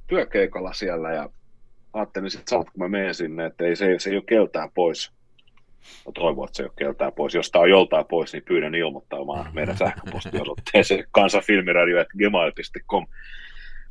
[0.06, 1.28] työkeikalla siellä ja
[1.92, 5.12] ajattelin sitten saat, kun mä menen sinne, että ei, se, se ei ole keltään pois.
[6.06, 7.34] Mä toivon, että se ei ole keltään pois.
[7.34, 13.06] Jos tämä on joltain pois, niin pyydän ilmoittamaan meidän sähköpostiosoitteeseen kansafilmiradio.gmail.com.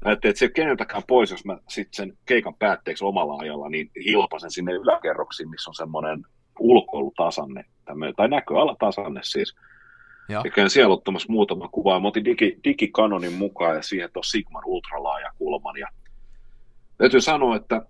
[0.06, 3.70] Ajattelin, että se ei ole keneltäkään pois, jos mä sitten sen keikan päätteeksi omalla ajalla,
[3.70, 6.24] niin hilpasen sinne yläkerroksiin, missä on semmoinen
[6.60, 9.56] ulkoilutasanne, tämmöinen, tai näköalatasanne siis.
[10.32, 10.41] Joo.
[10.46, 12.00] Ja käyn siellä ottamassa muutama kuva.
[12.00, 15.78] Mä otin digi, digikanonin mukaan ja siihen tuon Sigman ultralaajakulman.
[15.78, 15.88] Ja
[16.98, 17.82] täytyy sanoa, että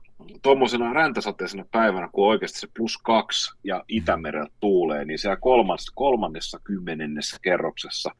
[0.41, 6.59] tuommoisena räntäsateisena päivänä, kun oikeasti se plus kaksi ja Itämerellä tuulee, niin siellä kolmas, kolmannessa
[6.63, 8.11] kymmenennessä kerroksessa,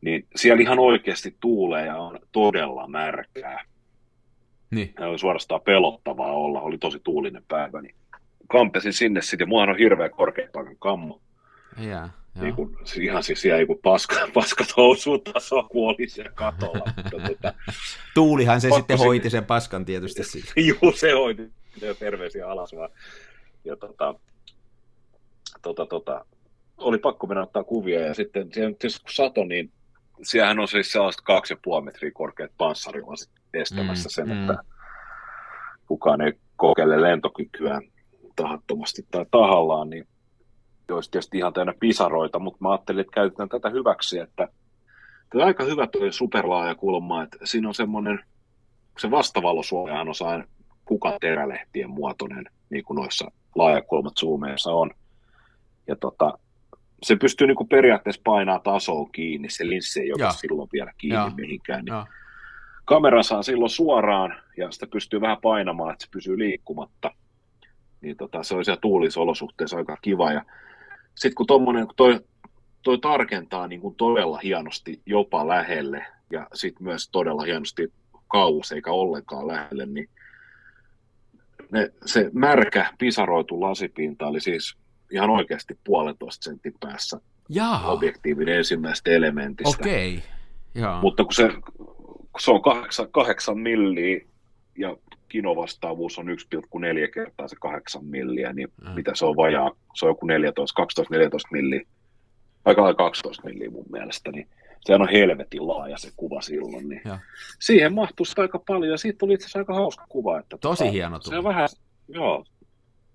[0.00, 3.64] niin siellä ihan oikeasti tuulee ja on todella märkää.
[4.70, 4.94] Niin.
[5.00, 7.82] Ja oli suorastaan pelottavaa olla, oli tosi tuulinen päivä.
[7.82, 7.94] Niin
[8.48, 11.20] kampesin sinne sitten, ja on hirveä korkeapaikan kammo.
[11.78, 12.21] Jää, joo.
[12.40, 16.92] Niin kuin, ihan siis siellä joku paska, paskat housut taso, kun oli siellä katolla.
[16.96, 17.54] Mutta, tota,
[18.14, 20.22] Tuulihan se sitten hoiti sen paskan tietysti
[20.68, 21.52] juu, se hoiti
[21.98, 22.90] terveisiä alas vaan.
[23.64, 24.14] Ja tota,
[25.62, 26.24] tota, tota,
[26.78, 29.72] oli pakko mennä ottaa kuvia ja sitten tietysti kun sato, niin
[30.22, 34.40] siellähän on siis sellaiset kaksi ja puoli metriä korkeat panssarilasit estämässä Mm, sen, mm.
[34.40, 34.64] että
[35.86, 37.80] kukaan ei kokeile lentokykyä
[38.36, 40.06] tahattomasti tai tahallaan, niin
[40.94, 44.48] olisi tietysti ihan täynnä pisaroita, mutta mä ajattelin, että käytetään tätä hyväksi, että
[45.30, 48.20] tämä on aika hyvä tuo superlaaja kulma, että siinä on semmoinen,
[48.98, 50.44] se vastavalosuojahan on sain
[50.84, 54.90] kukan terälehtien muotoinen, niin kuin noissa laajakulmat zoomeissa on.
[55.86, 56.38] Ja tota,
[57.02, 61.16] se pystyy niin kuin periaatteessa painaa tasoa kiinni, se linssi ei ole silloin vielä kiinni
[61.16, 61.30] Joo.
[61.36, 61.84] mihinkään.
[61.84, 62.04] Niin
[62.84, 67.10] kamera saa silloin suoraan ja sitä pystyy vähän painamaan, että se pysyy liikkumatta.
[68.00, 70.32] Niin tota, se on siellä tuulisolosuhteessa aika kiva.
[70.32, 70.44] Ja
[71.14, 72.20] sitten kun tommonen, kun toi,
[72.82, 77.92] toi tarkentaa niin kuin todella hienosti jopa lähelle ja sitten myös todella hienosti
[78.28, 80.08] kauas eikä ollenkaan lähelle, niin
[81.72, 84.76] ne, se märkä pisaroitu lasipinta oli siis
[85.10, 89.76] ihan oikeasti puolentoista sentin päässä Jaa, objektiivin ensimmäisestä elementistä.
[89.80, 90.22] okei.
[90.74, 91.00] Joo.
[91.00, 94.20] Mutta kun se, kun se on kahdeksan, kahdeksan milliä
[94.78, 94.96] ja
[95.32, 98.90] kinovastaavuus on 1,4 kertaa se kahdeksan milliä, niin Mm.
[98.90, 101.80] mitä se on vajaa, se on joku 14, 12-14 milliä,
[102.64, 104.48] aika lailla 12 milliä mun mielestä, niin
[104.80, 107.16] sehän on helvetin laaja se kuva silloin, niin Joo.
[107.60, 110.38] siihen mahtuu sitä aika paljon, ja siitä tuli itse asiassa aika hauska kuva.
[110.38, 111.36] Että Tosi tota, hieno Se tuli.
[111.38, 111.68] on vähän,
[112.08, 112.44] joo,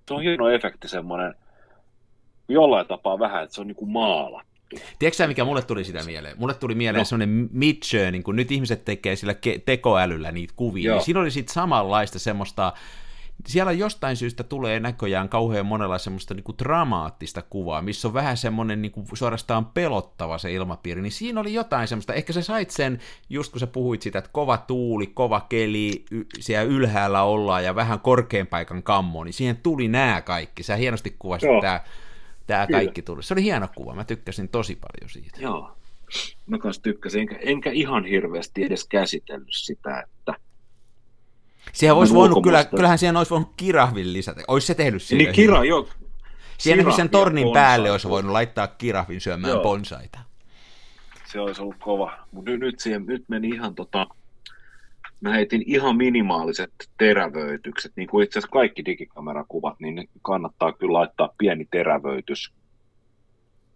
[0.07, 1.33] se on hieno efekti semmoinen,
[2.49, 4.56] jollain tapaa vähän, että se on niin kuin maalattu.
[4.99, 6.37] Tiedätkö sä, mikä mulle tuli sitä mieleen?
[6.39, 7.05] Mulle tuli mieleen no.
[7.05, 10.95] Semmoinen Midjourney, kun nyt ihmiset tekee sillä ke- tekoälyllä niitä kuvia, Joo.
[10.95, 12.73] niin siinä oli sitten samanlaista semmoista,
[13.47, 18.81] siellä jostain syystä tulee näköjään kauhean monella semmoista niinku dramaattista kuvaa, missä on vähän semmoinen
[18.81, 22.99] niinku suorastaan pelottava se ilmapiiri, niin siinä oli jotain semmoista, ehkä sä sait sen,
[23.29, 27.75] just kun sä puhuit sitä, että kova tuuli, kova keli, y- siellä ylhäällä ollaan ja
[27.75, 31.61] vähän korkean paikan kammo, niin siihen tuli nämä kaikki, sä hienosti kuvasit Joo.
[31.61, 31.81] tämä
[32.47, 32.79] Tämä Kyllä.
[32.79, 33.23] kaikki tuli.
[33.23, 35.37] Se oli hieno kuva, mä tykkäsin tosi paljon siitä.
[35.41, 35.77] Joo.
[36.45, 40.33] Mä kanssa tykkäsin, enkä, enkä ihan hirveästi edes käsitellyt sitä, että
[41.73, 44.41] Siihen olisi voinut, kyllä, kyllähän siihen olisi voinut kirahvin lisätä.
[44.47, 45.25] Olisi se tehnyt siihen.
[45.25, 45.89] niin kira, joo,
[46.57, 47.61] Siihen sen tornin bonsai.
[47.63, 49.63] päälle olisi voinut laittaa kirahvin syömään Joo.
[49.63, 50.19] bonsaita.
[51.31, 52.17] se olisi ollut kova.
[52.31, 54.07] Mutta nyt, nyt, siihen, nyt meni ihan tota,
[55.21, 61.33] mä heitin ihan minimaaliset terävöitykset, niin kuin itse asiassa kaikki digikamerakuvat, niin kannattaa kyllä laittaa
[61.37, 62.53] pieni terävöitys.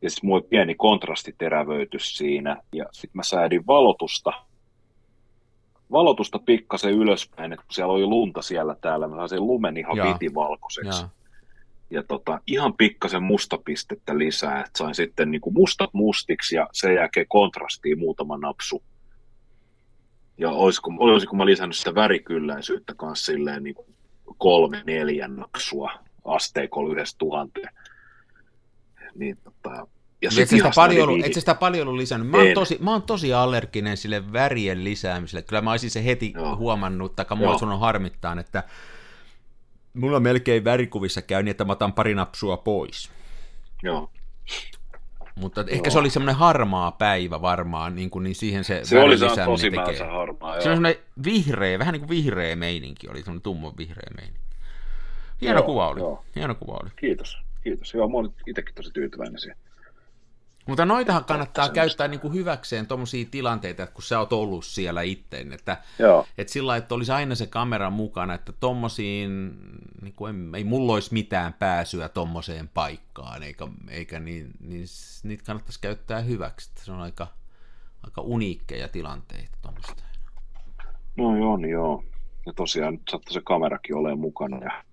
[0.02, 4.34] Ja siis mulla oli pieni kontrastiterävöitys siinä, ja sitten mä säädin valotusta,
[5.92, 9.98] valotusta pikkasen ylöspäin, että kun siellä oli lunta siellä täällä, mä sain sen lumen ihan
[9.98, 10.14] Joo.
[10.14, 11.10] vitivalkoiseksi Joo.
[11.90, 16.96] ja tota, ihan pikkasen mustapistettä lisää, että sain sitten niin kuin mustat mustiksi ja sen
[16.96, 18.84] jälkeen kontrastiin muutama napsu.
[20.42, 23.76] Ja olisiko, olisiko mä lisännyt sitä värikylläisyyttä kanssa silleen niin
[24.38, 25.92] kolme, neljä napsua
[26.26, 27.70] asteikolla yhdessä tuhanteen.
[29.16, 29.88] Niin, tota,
[30.22, 32.30] ja Et sit sä sitä paljon ollut, et sitä paljon ollut lisännyt.
[32.30, 35.42] Mä oon, tosi, mä oon tosi allerginen sille värien lisäämiselle.
[35.42, 36.56] Kyllä mä olisin se heti Joo.
[36.56, 37.58] huomannut, tai Joo.
[37.58, 38.64] sun on harmittaan, että
[39.94, 43.12] mulla melkein värikuvissa käy niin, että mä otan pari napsua pois.
[43.84, 44.12] Joo.
[45.36, 45.92] Mutta ehkä Joo.
[45.92, 49.72] se oli semmoinen harmaa päivä varmaan, niin, kuin, niin siihen se, Se oli se tosi
[49.72, 50.08] tekee.
[50.08, 50.62] harmaa.
[50.62, 54.40] Se on semmoinen vihreä, vähän niin kuin vihreä meininki oli, semmoinen tummo vihreä meininki.
[55.42, 56.00] Hieno Joo, kuva oli.
[56.00, 56.24] joo.
[56.36, 56.90] Hieno kuva oli.
[56.96, 57.94] Kiitos, kiitos.
[57.94, 59.58] Joo, mä olin itsekin tosi tyytyväinen siihen.
[60.68, 65.02] Mutta noitahan kannattaa käyttää niin kuin hyväkseen tuommoisia tilanteita, että kun sä oot ollut siellä
[65.02, 69.52] itse, että Joo, että sillä lailla, että olisi aina se kamera mukana, että tommosiin,
[70.02, 74.86] niin kuin ei, ei mulla olisi mitään pääsyä tommoseen paikkaan, eikä, eikä niin, niin
[75.24, 77.28] niitä kannattaisi käyttää hyväksi, että se on aika,
[78.04, 80.04] aika uniikkeja tilanteita tuommoista.
[81.18, 82.04] no joo, niin joo.
[82.46, 84.58] Ja tosiaan nyt sattui se kamerakin olemaan mukana.
[84.58, 84.84] Ja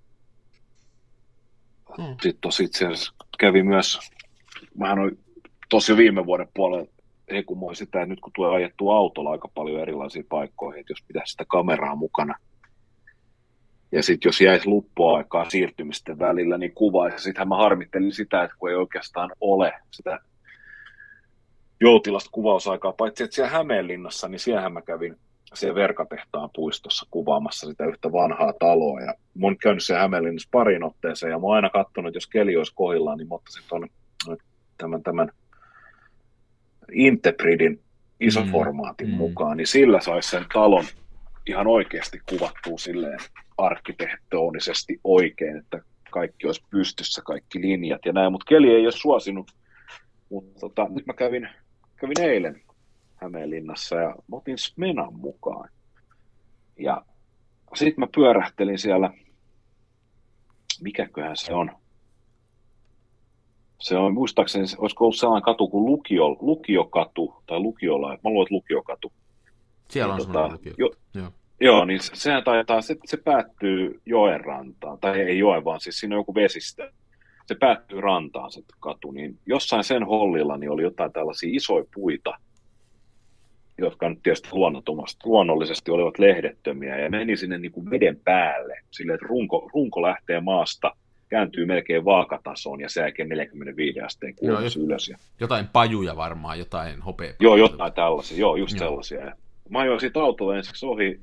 [1.97, 2.07] Hmm.
[2.07, 3.99] sitten tosi itse asiassa kävi myös,
[4.79, 5.19] mähän oli
[5.69, 6.87] tosi viime vuoden puolella
[7.33, 11.31] hekumoin sitä, että nyt kun tulee ajettua autolla aika paljon erilaisiin paikkoihin, että jos pitäisi
[11.31, 12.35] sitä kameraa mukana,
[13.93, 17.19] ja sitten jos jäisi luppuaikaa siirtymisten välillä, niin kuvaisi.
[17.19, 20.21] Sittenhän mä harmittelin sitä, että kun ei oikeastaan ole sitä
[21.81, 25.17] joutilasta kuvausaikaa, paitsi että siellä Hämeenlinnassa, niin siellähän mä kävin
[25.55, 29.01] siellä Verkatehtaan puistossa kuvaamassa sitä yhtä vanhaa taloa.
[29.01, 32.27] Ja mä oon käynyt siellä Hämeenlinnassa parin otteeseen, ja mä oon aina katsonut, että jos
[32.27, 33.89] keli olisi kohdillaan, niin mä ottaisin tuonne
[34.79, 35.31] tämän, tämän
[36.93, 37.81] Intebridin
[38.21, 39.19] isoformaatin Mm, mm, mm.
[39.19, 40.85] mukaan, niin sillä saisi sen talon
[41.47, 43.19] ihan oikeasti kuvattua silleen
[43.59, 49.51] arkkitehtonisesti oikein, että kaikki olisi pystyssä, kaikki linjat ja näin, mutta keli ei ole suosinut.
[50.31, 51.49] Mutta tota, nyt mä kävin,
[51.97, 52.63] kävin eilen
[53.17, 55.71] Hämeenlinnassa ja mä otin Smenan mukaan.
[56.79, 57.03] Ja
[57.75, 59.11] sitten mä pyörähtelin siellä,
[60.81, 61.71] mikäköhän se on,
[63.81, 68.55] se on, muistaakseni, olisiko ollut sellainen katu kuin lukio, lukiokatu, tai lukiola, mä luulen, että
[68.55, 69.13] lukiokatu.
[69.89, 70.73] Siellä on Niin, tota, lukio.
[70.79, 71.31] jo- Joo.
[71.61, 76.01] Joo, niin se- sehän taitaa, se, se päättyy joen rantaan, tai ei joen, vaan siis
[76.01, 76.93] siinä on joku vesistö.
[77.47, 82.35] Se päättyy rantaan se katu, niin jossain sen hollilla niin oli jotain tällaisia isoja puita,
[83.79, 84.49] jotka nyt tietysti
[85.25, 90.41] luonnollisesti olivat lehdettömiä, ja meni sinne niin kuin veden päälle, silleen, että runko, runko lähtee
[90.41, 90.93] maasta,
[91.29, 95.09] kääntyy melkein vaakatasoon, ja jälkeen 45 asteen kuulumus Joo, ylös.
[95.09, 97.33] Ja Jotain pajuja varmaan, jotain hopea.
[97.41, 98.39] Joo, jotain tällaisia.
[98.39, 98.89] Joo, just Joo.
[98.89, 99.25] Sellaisia.
[99.25, 99.33] Ja
[99.69, 101.21] Mä ajoin siitä autolla ensiksi ohi.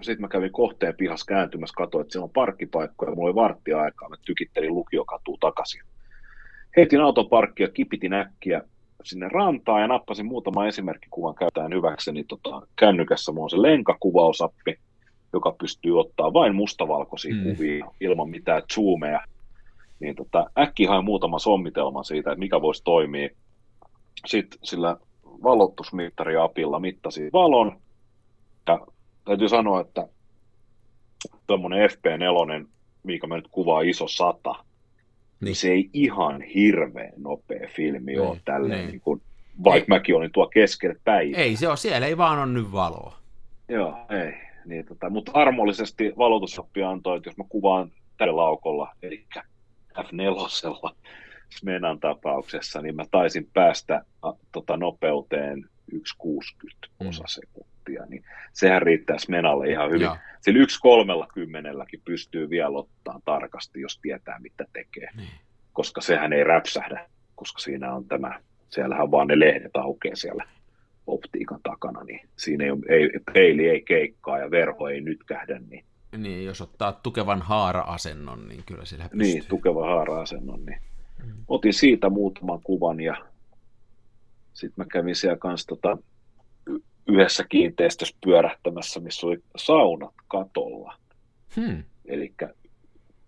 [0.00, 3.14] Sitten mä kävin kohteen pihassa kääntymässä, katsoin, että siellä on parkkipaikkoja.
[3.14, 5.82] Mulla oli varttia aikaa, mä tykittelin lukiokatua takaisin.
[6.76, 8.62] Heitin auton parkkia, kipitin äkkiä
[9.04, 12.24] sinne rantaan ja nappasin muutaman esimerkkikuvan käyttäen hyväkseni.
[12.24, 14.78] Tota, kännykässä mulla on se lenkakuvausappi,
[15.34, 17.42] joka pystyy ottaa vain mustavalkoisia Mm.
[17.42, 19.20] kuvia ilman mitään zoomeja.
[20.00, 23.28] Niin tota, äkki hain muutaman sommitelman siitä, että mikä voisi toimia.
[24.26, 24.96] Sitten sillä
[25.42, 27.76] valotusmittariapilla mittasin valon.
[28.68, 28.80] Ja
[29.24, 30.08] täytyy sanoa, että
[31.46, 32.66] tuommoinen FP4,
[33.02, 34.64] mikä mä nyt kuvaa iso sata, niin.
[35.40, 35.56] Niin.
[35.56, 38.90] se ei ihan hirveän nopea filmi Niin, ole tälleen, niin.
[38.90, 39.22] niin kuin,
[39.64, 39.98] vaikka Ei.
[39.98, 41.40] mäkin olin tuo keskellä päivää.
[41.40, 43.16] Ei se ole, siellä ei vaan ole nyt valoa.
[43.68, 44.32] Joo, ei.
[44.66, 49.24] Niin, tota, mutta armollisesti valotusappi antoi, että jos mä kuvaan tällä laukolla, eli
[49.98, 50.94] F4
[51.48, 57.08] Smenan tapauksessa, niin mä taisin päästä a, tota, nopeuteen 1,60 Mm.
[57.08, 60.00] osa sekuntia, niin sehän riittää Smenalle ihan hyvin.
[60.02, 60.16] Joo.
[60.40, 65.28] Sillä yksi kolmella kymmenelläkin pystyy vielä ottaa tarkasti, jos tietää mitä tekee, Niin.
[65.72, 70.44] koska sehän ei räpsähdä, koska siinä on tämä, siellähän vaan ne lehdet aukeaa siellä
[71.06, 75.84] optiikan takana, niin siinä ei, ole- ei peili ei keikkaa ja verho ei nytkähdä, niin,
[76.16, 79.18] Niin, jos ottaa tukevan haara-asennon, niin kyllä sillä pystyy.
[79.20, 80.78] niin tukeva haara-asennon, niin
[81.48, 83.16] otin siitä muutaman kuvan ja
[84.52, 85.98] sitten mä kävin siellä kanssa tota,
[87.08, 90.94] yhdessä kiinteistössä pyörähtämässä, missä oli saunat katolla,
[91.56, 91.82] Hmm.
[92.04, 92.34] eli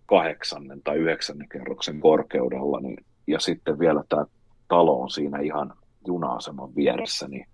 [0.05, 4.25] kahdeksannen tai yhdeksännen kerroksen korkeudella, niin, ja sitten vielä tämä
[4.67, 5.73] talo on siinä ihan
[6.07, 7.45] juna-aseman vieressä, niin,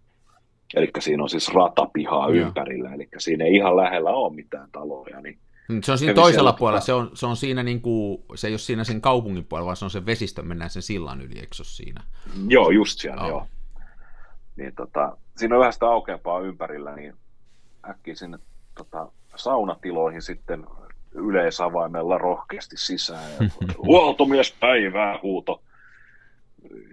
[0.75, 2.47] eli siinä on siis ratapihaa Joo.
[2.47, 5.37] ympärillä, eli siinä ei ihan lähellä ole mitään taloja, niin
[5.83, 8.47] Se on siinä toisella siellä puolella, tota- se on, se on siinä niin kuin, se
[8.47, 11.39] ei ole siinä sen kaupungin puolella, vaan se on se vesistö, mennään sen sillan yli,
[11.39, 12.01] eikö siinä?
[12.47, 13.29] Joo, just siellä, Joo.
[13.29, 13.47] joo.
[14.55, 17.13] Niin, tota, siinä on vähän sitä aukeampaa ympärillä, niin
[17.89, 18.37] äkkiä sinne
[18.75, 20.65] tota, saunatiloihin sitten
[21.11, 23.31] yleisavaimella rohkeasti sisään.
[23.31, 23.49] Ja,
[23.87, 25.61] Huoltomies päivää huuto.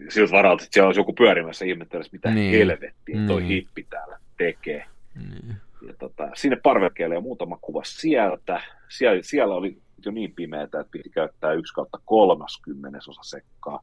[0.09, 2.51] Siltä varalta, että siellä olisi joku pyörimässä ihmettelisi, mitä Niin.
[2.51, 2.59] niin.
[2.59, 3.49] helvettiä toi Niin.
[3.49, 4.85] hippi täällä tekee.
[5.15, 5.57] Niin.
[5.87, 8.61] Ja tota, sinne parvekkeelle ja muutama kuva sieltä.
[8.89, 13.81] Siellä, siellä oli jo niin pimeätä, että piti käyttää 1 kautta 30 osa sekkaa.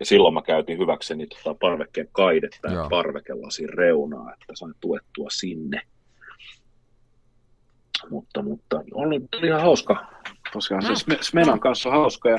[0.00, 5.80] Ja silloin mä käytin hyväkseni tota parvekkeen kaidetta ja parvekelasin reunaa, että sain tuettua sinne.
[8.10, 10.06] Mutta, mutta oli, oli ihan hauska.
[10.52, 12.28] Tosiaan se Sme- Smenan kanssa hauska.
[12.30, 12.38] Ja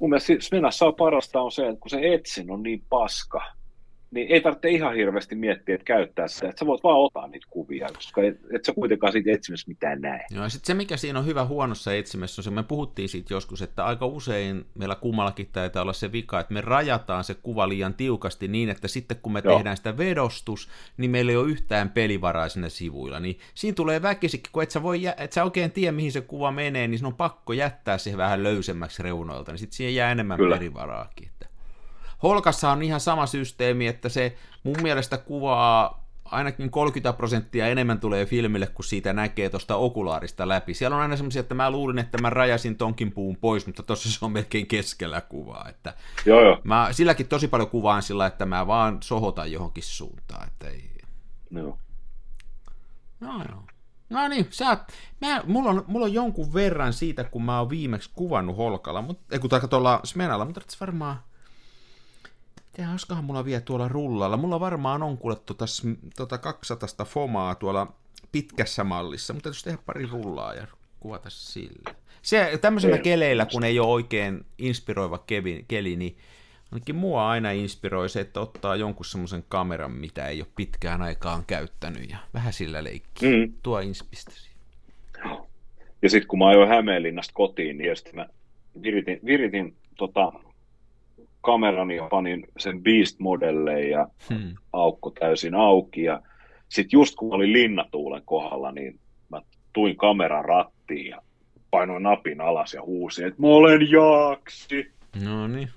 [0.00, 3.42] mun mielestä Smenassa on parasta on se, että kun se etsin on niin paska,
[4.14, 7.46] niin ei tarvitse ihan hirveästi miettiä, että käyttää sitä, että sä voit vaan ottaa niitä
[7.50, 10.26] kuvia, koska et, et sä kuitenkaan siitä etsimässä mitään näe.
[10.30, 13.62] Joo, sitten se, mikä siinä on hyvä huonossa etsimässä, on se, me puhuttiin siitä joskus,
[13.62, 17.94] että aika usein meillä kummallakin taitaa olla se vika, että me rajataan se kuva liian
[17.94, 19.56] tiukasti niin, että sitten kun me Joo.
[19.56, 23.20] tehdään sitä vedostus, niin meillä ei ole yhtään pelivaraa sinne sivuilla.
[23.20, 26.50] Niin siinä tulee väkisikin, kun et sä, voi, et sä oikein tiedä, mihin se kuva
[26.50, 30.56] menee, niin on pakko jättää se vähän löysemmäksi reunoilta, niin sitten siihen jää enemmän Kyllä.
[30.56, 31.28] pelivaraakin.
[32.24, 38.26] Holkassa on ihan sama systeemi, että se mun mielestä kuvaa ainakin 30 prosenttia enemmän tulee
[38.26, 40.74] filmille, kun siitä näkee tuosta okulaarista läpi.
[40.74, 44.12] Siellä on aina semmoisia, että mä luulin, että mä rajasin tonkin puun pois, mutta tossa
[44.12, 45.68] se on melkein keskellä kuvaa.
[45.68, 45.94] Että
[46.26, 46.60] joo, joo.
[46.64, 50.46] Mä silläkin tosi paljon kuvaan sillä, että mä vaan sohotan johonkin suuntaan.
[50.46, 50.90] Että ei...
[51.50, 51.78] Joo.
[53.20, 53.62] No joo.
[54.10, 54.78] No niin, sä,
[55.20, 59.24] mä, mulla, on, mulla on jonkun verran siitä, kun mä oon viimeksi kuvannut Holkalla, mutta,
[59.30, 61.16] ei kun tuolla Smenalla, mutta varmaan
[62.74, 64.36] Tiedä, olisikohan mulla vielä tuolla rullalla.
[64.36, 65.64] Mulla varmaan on kuule tuota,
[66.16, 67.92] tuota 200 fomaa tuolla
[68.32, 70.66] pitkässä mallissa, mutta jos tehdä pari rullaa ja
[71.00, 71.94] kuvata sille.
[72.22, 76.16] Se, tämmöisellä keleillä, kun ei ole oikein inspiroiva kevi, keli, niin
[76.72, 81.44] ainakin mua aina inspiroi se, että ottaa jonkun semmoisen kameran, mitä ei ole pitkään aikaan
[81.46, 83.28] käyttänyt ja vähän sillä leikkiä.
[83.28, 83.52] Mm.
[83.62, 84.32] Tuo inspistä
[86.02, 88.26] Ja sitten kun mä ajoin Hämeenlinnasta kotiin, niin mä
[88.82, 90.32] viritin, viritin tota,
[91.44, 94.54] kamerani ja panin sen Beast-modelleen ja hmm.
[94.72, 96.02] aukko täysin auki.
[96.02, 96.22] Ja
[96.68, 99.40] sitten just kun olin linnatuulen kohdalla, niin mä
[99.72, 101.22] tuin kameran rattiin ja
[101.70, 104.92] painoin napin alas ja huusin, että mä olen Jaaksi.
[105.24, 105.70] No niin.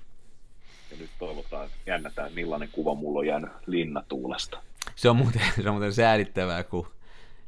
[0.90, 4.62] Ja nyt toivotaan, että jännätään millainen kuva mulla on jäänyt linnatuulesta.
[4.96, 6.86] Se on muuten, se on muuten säädittävää, kun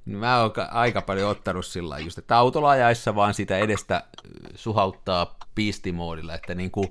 [0.05, 4.05] mä oon aika paljon ottanut sillä just, että autolla ajaessa vaan sitä edestä
[4.55, 6.89] suhauttaa piistimoodilla, että niin kuin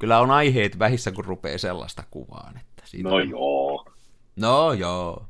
[0.00, 2.56] kyllä on aiheet vähissä, kun rupeaa sellaista kuvaan.
[2.56, 3.30] Että siitä no on...
[3.30, 3.86] joo.
[4.36, 5.26] No joo.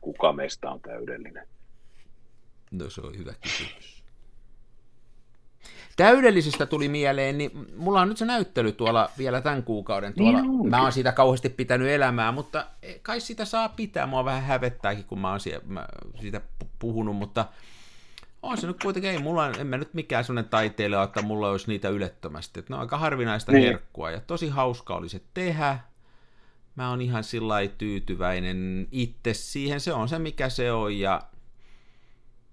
[0.00, 1.48] Kuka meistä on täydellinen?
[2.70, 3.96] No se on hyvä kysymys.
[5.96, 10.14] Täydellisistä tuli mieleen, niin mulla on nyt se näyttely tuolla vielä tämän kuukauden.
[10.14, 10.40] Tuolla.
[10.40, 12.66] Niin mä oon siitä kauheasti pitänyt elämää, mutta
[13.02, 14.06] kai sitä saa pitää.
[14.06, 15.40] Mua vähän hävettääkin, kun mä oon
[16.20, 16.40] siitä
[16.78, 17.46] puhunut, mutta
[18.50, 21.68] on se nyt kuitenkin, ei mulla, en mä nyt mikään sellainen taiteilija, että mulla olisi
[21.68, 22.60] niitä ylettömästi.
[22.60, 23.64] Että ne on aika harvinaista niin.
[23.64, 25.78] herkkua ja tosi hauska oli se tehdä.
[26.74, 31.22] Mä oon ihan sillä tyytyväinen itse siihen, se on se mikä se on ja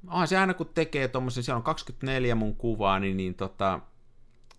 [0.08, 3.80] onhan se aina kun tekee tuommoisen, siellä on 24 mun kuvaa, niin, niin tota,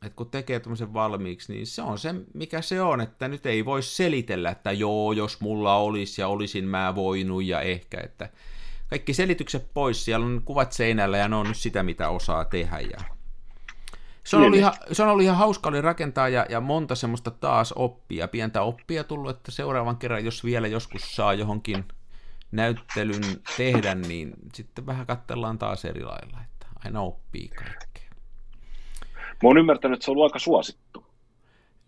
[0.07, 3.65] että kun tekee tuommoisen valmiiksi, niin se on se, mikä se on, että nyt ei
[3.65, 8.29] voi selitellä, että joo, jos mulla olisi ja olisin mä voinut ja ehkä, että
[8.95, 12.81] kaikki selitykset pois, siellä on kuvat seinällä ja ne on nyt sitä, mitä osaa tehdä.
[12.81, 12.99] Ja...
[14.25, 17.31] Se, on ollut ihan, se on ollut ihan hauska oli rakentaa ja, ja monta semmoista
[17.31, 21.85] taas oppia, pientä oppia tullut, että seuraavan kerran, jos vielä joskus saa johonkin
[22.53, 23.23] näyttelyn
[23.57, 28.11] tehdä, niin sitten vähän katsellaan taas eri lailla, että aina oppii kaikkea.
[29.13, 31.04] Mä oon ymmärtänyt, että se on ollut aika suosittu.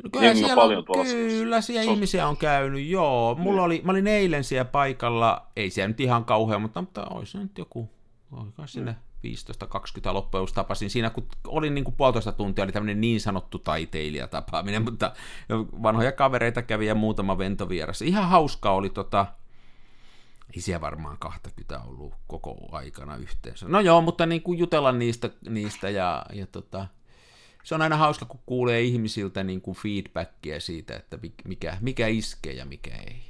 [0.05, 3.35] No kyllä siellä, paljon kyllä siellä ihmisiä on käynyt, joo.
[3.35, 7.39] Mulla oli, mä olin eilen siellä paikalla, ei siellä nyt ihan kauhean, mutta, mutta olisi
[7.39, 7.91] nyt joku,
[8.33, 8.97] oliko sinne
[10.11, 14.85] 15-20 loppujen tapasin siinä, kun olin niin kuin puolitoista tuntia, oli tämmöinen niin sanottu taiteilijatapaaminen,
[14.91, 15.13] mutta
[15.83, 18.03] vanhoja kavereita kävi ja muutama ventovieras.
[18.03, 19.27] Ihan hauskaa oli tota,
[20.57, 23.69] ei siellä varmaan 20 ollut koko aikana yhteensä.
[23.69, 26.87] No joo, mutta niin kuin jutella niistä, niistä ja, ja tota,
[27.67, 32.53] se on aina hauska, kun kuulee ihmisiltä niin kuin feedbackia siitä, että mikä, mikä iskee
[32.53, 33.23] ja mikä ei.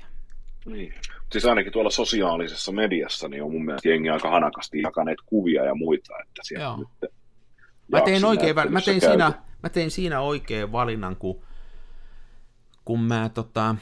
[0.66, 0.94] Niin.
[1.32, 5.74] Siis ainakin tuolla sosiaalisessa mediassa niin on mun mielestä jengi aika hanakasti jakaneet kuvia ja
[5.74, 6.76] muita, että siellä Joo.
[6.76, 7.12] nyt
[7.88, 11.42] Mä tein, oikein, mä, tein siinä, mä tein siinä oikein valinnan, kun,
[12.84, 13.76] kun mä tota,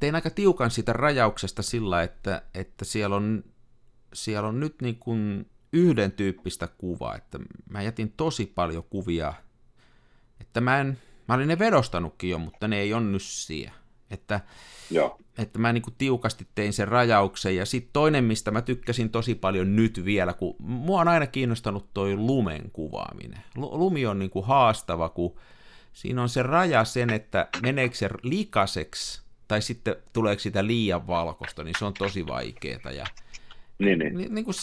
[0.00, 3.44] tein aika tiukan sitä rajauksesta sillä, että, että siellä, on,
[4.14, 7.38] siellä on nyt niin kuin yhden tyyppistä kuvaa, että
[7.70, 9.34] mä jätin tosi paljon kuvia,
[10.40, 10.98] että mä en,
[11.28, 13.72] mä olin ne vedostanutkin jo, mutta ne ei on nyssiä.
[14.10, 14.40] Että,
[14.90, 15.18] Joo.
[15.38, 17.56] että mä niin tiukasti tein sen rajauksen.
[17.56, 21.94] Ja sitten toinen, mistä mä tykkäsin tosi paljon nyt vielä, kun mua on aina kiinnostanut
[21.94, 23.40] toi lumen kuvaaminen.
[23.56, 25.40] Lumi on niin kuin haastava, kun
[25.92, 31.64] siinä on se raja sen, että meneekö se likaseksi tai sitten tuleeko sitä liian valkoista,
[31.64, 32.90] niin se on tosi vaikeeta.
[32.90, 33.06] Ja,
[33.84, 34.18] niin, niin.
[34.18, 34.54] niin, niin kuin,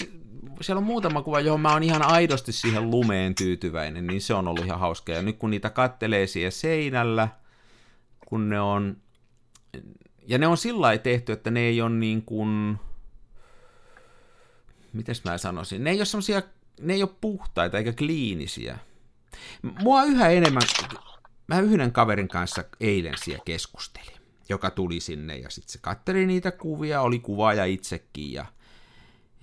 [0.61, 4.47] siellä on muutama kuva, johon mä oon ihan aidosti siihen lumeen tyytyväinen, niin se on
[4.47, 5.11] ollut ihan hauska.
[5.11, 7.28] Ja nyt kun niitä kattelee siellä seinällä,
[8.26, 8.97] kun ne on,
[10.28, 12.78] ja ne on sillä tehty, että ne ei ole niin kuin,
[14.93, 16.41] mitäs mä sanoisin, ne ei ole semmosia,
[16.82, 18.78] ne ei ole puhtaita eikä kliinisiä.
[19.82, 20.63] Mua yhä enemmän,
[21.47, 24.20] mä yhden kaverin kanssa eilen siellä keskustelin.
[24.49, 28.45] joka tuli sinne ja sitten se katteli niitä kuvia, oli kuvaaja itsekin ja,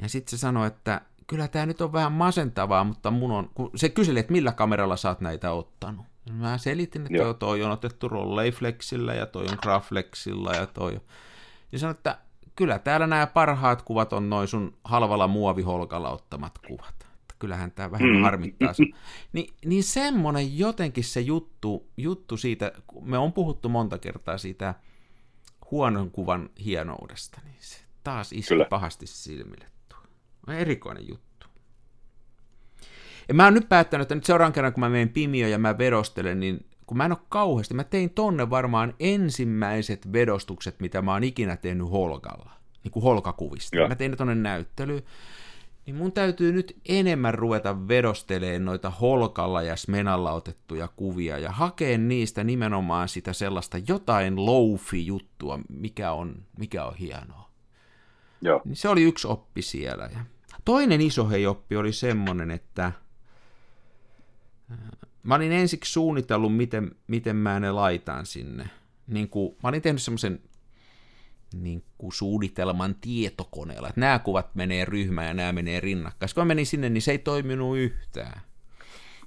[0.03, 3.71] ja sitten se sanoi, että kyllä tämä nyt on vähän masentavaa, mutta mun on, kun
[3.75, 6.07] se kyseli, että millä kameralla sä oot näitä ottanut.
[6.33, 7.35] Mä selitin, että Joo.
[7.35, 11.01] toi on otettu Rolleiflexillä ja toi on Graflexilla ja toi.
[11.73, 12.19] Ja sanoin, että
[12.57, 16.95] kyllä täällä nämä parhaat kuvat on noin sun halvalla muoviholkalla ottamat kuvat.
[17.01, 18.23] Että kyllähän tämä vähän mm.
[18.23, 18.73] harmittaa.
[19.33, 24.75] Ni, niin semmoinen jotenkin se juttu, juttu siitä, me on puhuttu monta kertaa siitä
[25.71, 28.65] huonon kuvan hienoudesta, niin se taas iski kyllä.
[28.65, 29.67] pahasti silmille.
[30.47, 31.47] On erikoinen juttu.
[33.29, 35.79] Ja mä oon nyt päättänyt, että nyt seuraavan kerran, kun mä menen Pimioon ja mä
[35.79, 41.13] vedostelen, niin kun mä en ole kauheasti, mä tein tonne varmaan ensimmäiset vedostukset, mitä mä
[41.13, 42.51] oon ikinä tehnyt holkalla,
[42.85, 43.77] niin kuin holkakuvista.
[43.77, 43.89] Ja.
[43.89, 45.03] Mä tein ne tonne näyttelyyn.
[45.87, 51.99] Niin mun täytyy nyt enemmän ruveta vedosteleen noita holkalla ja smenalla otettuja kuvia ja hakea
[51.99, 57.51] niistä nimenomaan sitä sellaista jotain loufi-juttua, mikä on, mikä on hienoa.
[58.41, 58.63] Joo.
[58.65, 60.09] Niin se oli yksi oppi siellä.
[60.13, 60.19] Ja
[60.67, 62.93] toinen iso hei oppi oli semmonen, että–
[65.27, 68.71] Mä olin ensiksi suunnitellut, miten, miten mä ne laitan sinne.
[69.07, 70.41] Niin kuin, mä olin tehnyt semmoisen
[71.55, 76.31] niin kuin suunnitelman tietokoneella, että nämä kuvat menee ryhmään ja nämä menee rinnakkain.
[76.35, 78.41] Kun mä menin sinne, niin se ei toiminut yhtään.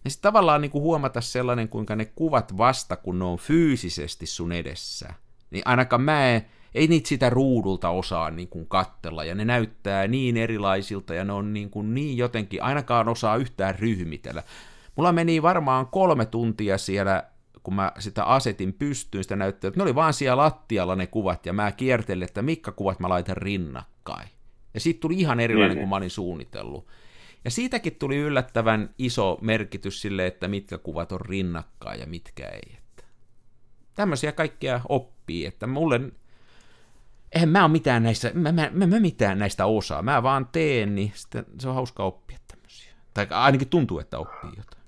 [0.04, 4.26] Ja sitten tavallaan niin kuin huomata sellainen, kuinka ne kuvat vasta, kun ne on fyysisesti
[4.26, 5.14] sun edessä,
[5.52, 6.46] niin ainakaan mä en,
[6.76, 11.34] ei niitä sitä ruudulta osaa niin kuin kattella, ja ne näyttää niin erilaisilta, ja ne
[11.34, 14.44] on niin, kuin niin jotenkin, ainakaan osaa yhtään ryhmitellä.
[14.96, 17.24] Mulla meni varmaan kolme tuntia siellä,
[17.64, 21.46] kun mä sitä asetin pystyyn, sitä näyttöä, että ne oli vaan siellä lattialla ne kuvat,
[21.46, 24.30] ja mä kiertelin, että mitkä kuvat mä laitan rinnakkain.
[24.74, 25.82] Ja siitä tuli ihan erilainen mm-hmm.
[25.82, 26.88] kuin mä olin suunnitellut.
[27.46, 32.78] Ja siitäkin tuli yllättävän iso merkitys sille, että mitkä kuvat on rinnakkain ja mitkä ei.
[32.78, 33.04] Että
[33.96, 36.02] tämmöisiä kaikkia oppii, että mulle,
[37.32, 40.96] eihän mä ole mitään näistä, mä, mä, mä, mä mitään näistä osaa, mä vaan teen,
[40.96, 42.94] niin sitten se on hauska oppia tämmöisiä.
[43.14, 44.84] Tai ainakin tuntuu, että oppii jotain.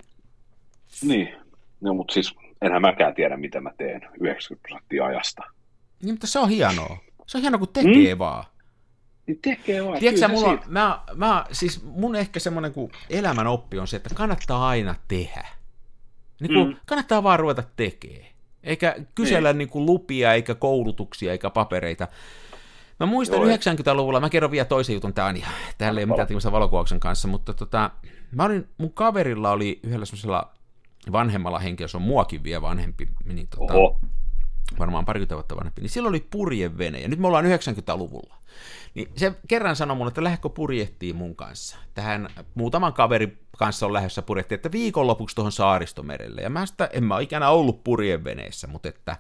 [1.04, 1.36] Niin,
[1.82, 5.44] no, mutta siis enhän mäkään tiedä, mitä mä teen 90 prosenttia ajasta.
[6.02, 6.98] Niin, mutta se on hienoa.
[7.28, 8.20] Se on hienoa, kun tekee mm?
[8.20, 8.46] vaan.
[9.28, 10.00] Niin tekee vaan.
[10.00, 14.68] Tiedätkö mulla mä, mä, siis mun ehkä semmoinen kuin elämän oppi on se, että kannattaa
[14.68, 15.48] aina tehdä.
[16.40, 16.76] Niin kuin, mm.
[16.86, 18.31] Kannattaa vaan ruveta tekemään.
[18.64, 19.58] Eikä kysellä niin.
[19.58, 22.08] Niin kuin lupia, eikä koulutuksia, eikä papereita.
[23.00, 26.12] Mä muistan Joo, 90-luvulla, mä kerron vielä toisen jutun, tää on ihan, täällä ei ole
[26.12, 27.92] mitään tekemistä valokuvauksen kanssa, mutta tota,
[28.32, 30.52] mä olin, mun kaverilla oli yhdellä semmoisella
[31.12, 33.74] vanhemmalla henkilöllä, se on muakin vielä vanhempi, niin tota,
[34.80, 38.36] varmaan parikymmentä vuotta vanhempi, niin silloin oli purjevene, ja nyt me ollaan 90-luvulla.
[38.94, 41.78] Niin se kerran sanoi mulle, että lähdekö purjehtiin mun kanssa.
[41.94, 46.42] Tähän muutaman kaverin kanssa on lähdössä purjehtiin, että viikonlopuksi tuohon saaristomerelle.
[46.42, 49.18] Ja mä sitä, en mä ole ikänä ollut purjeveneessä, mutta että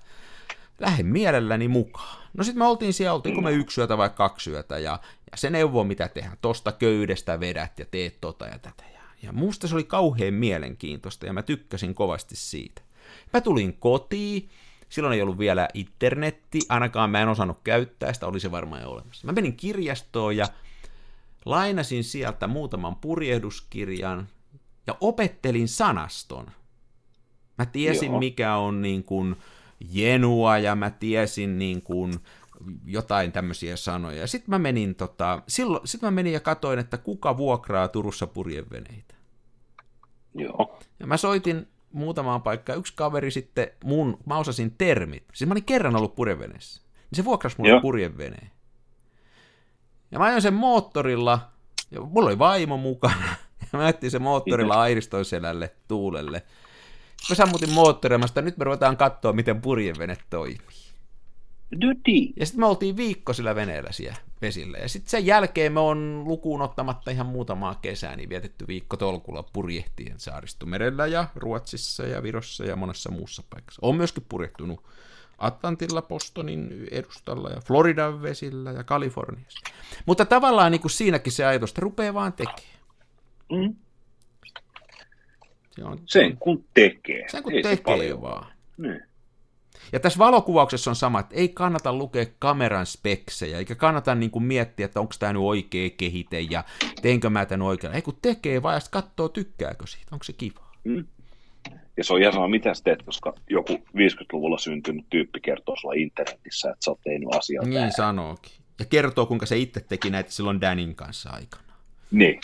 [0.79, 2.17] lähden mielelläni mukaan.
[2.33, 4.99] No sitten me oltiin siellä, oltiinko me yksi yötä vai kaksi yötä, ja,
[5.31, 6.37] ja se neuvoo mitä tehdään.
[6.41, 8.83] Tosta köydestä vedät ja teet tota ja tätä.
[9.23, 12.81] Ja musta se oli kauhean mielenkiintoista ja mä tykkäsin kovasti siitä.
[13.33, 14.49] Mä tulin kotiin,
[14.91, 18.89] silloin ei ollut vielä internetti, ainakaan mä en osannut käyttää sitä, oli se varmaan jo
[18.89, 19.27] olemassa.
[19.27, 20.47] Mä menin kirjastoon ja
[21.45, 24.27] lainasin sieltä muutaman purjehduskirjan
[24.87, 26.51] ja opettelin sanaston.
[27.57, 28.19] Mä tiesin, Joo.
[28.19, 29.35] mikä on niin kuin
[29.79, 32.13] jenua ja mä tiesin niin kuin
[32.85, 34.27] jotain tämmöisiä sanoja.
[34.27, 39.15] Sitten mä menin, tota, silloin, sit mä menin ja katoin, että kuka vuokraa Turussa purjeveneitä.
[40.35, 40.79] Joo.
[40.99, 42.79] Ja mä soitin muutamaan paikkaan.
[42.79, 45.23] Yksi kaveri sitten, mun, mä osasin termit.
[45.33, 46.81] Siis mä olin kerran ollut purjeveneessä.
[46.95, 47.81] Niin se vuokrasi mulle Joo.
[47.81, 48.51] purjeveneen.
[50.11, 51.51] Ja mä ajoin sen moottorilla,
[51.91, 53.35] ja mulla oli vaimo mukana.
[53.73, 56.37] Ja mä ajattelin sen moottorilla airistonselälle tuulelle.
[56.37, 60.90] Sitten mä sammutin moottoria, ja nyt me ruvetaan katsoa, miten purjevene toimii.
[61.71, 62.33] Duty.
[62.35, 64.77] Ja sitten me oltiin viikko sillä veneellä siellä vesillä.
[64.77, 69.43] Ja sitten sen jälkeen me on lukuun ottamatta ihan muutamaa kesää, niin vietetty viikko tolkulla
[69.53, 73.79] purjehtien saaristomerellä ja Ruotsissa ja Virossa ja monessa muussa paikassa.
[73.81, 74.83] On myöskin purjehtunut
[75.37, 79.59] Atlantilla, Bostonin edustalla ja Floridan vesillä ja Kaliforniassa.
[80.05, 82.61] Mutta tavallaan niin kuin siinäkin se ajatus, että rupeaa vaan tekemään.
[83.51, 83.75] Mm.
[85.71, 87.29] Se on, sen kun tekee.
[87.29, 88.53] Sen kun Ei tekee vaan.
[88.77, 89.10] Niin.
[89.93, 94.43] Ja tässä valokuvauksessa on sama, että ei kannata lukea kameran speksejä, eikä kannata niin kuin
[94.43, 96.63] miettiä, että onko tämä nyt oikea kehite ja
[97.01, 97.93] teenkö mä tämän oikein.
[97.93, 100.71] Ei kun tekee vaan ja katsoo, tykkääkö siitä, onko se kiva.
[100.83, 101.05] Mm.
[101.97, 105.93] Ja se on ihan sama, mitä sä teet, koska joku 50-luvulla syntynyt tyyppi kertoo sulla
[105.93, 107.93] internetissä, että sä oot tehnyt asiaa Niin väärin.
[107.95, 108.51] sanookin.
[108.79, 111.73] Ja kertoo, kuinka se itse teki näitä silloin Danin kanssa aikana.
[112.11, 112.39] Niin.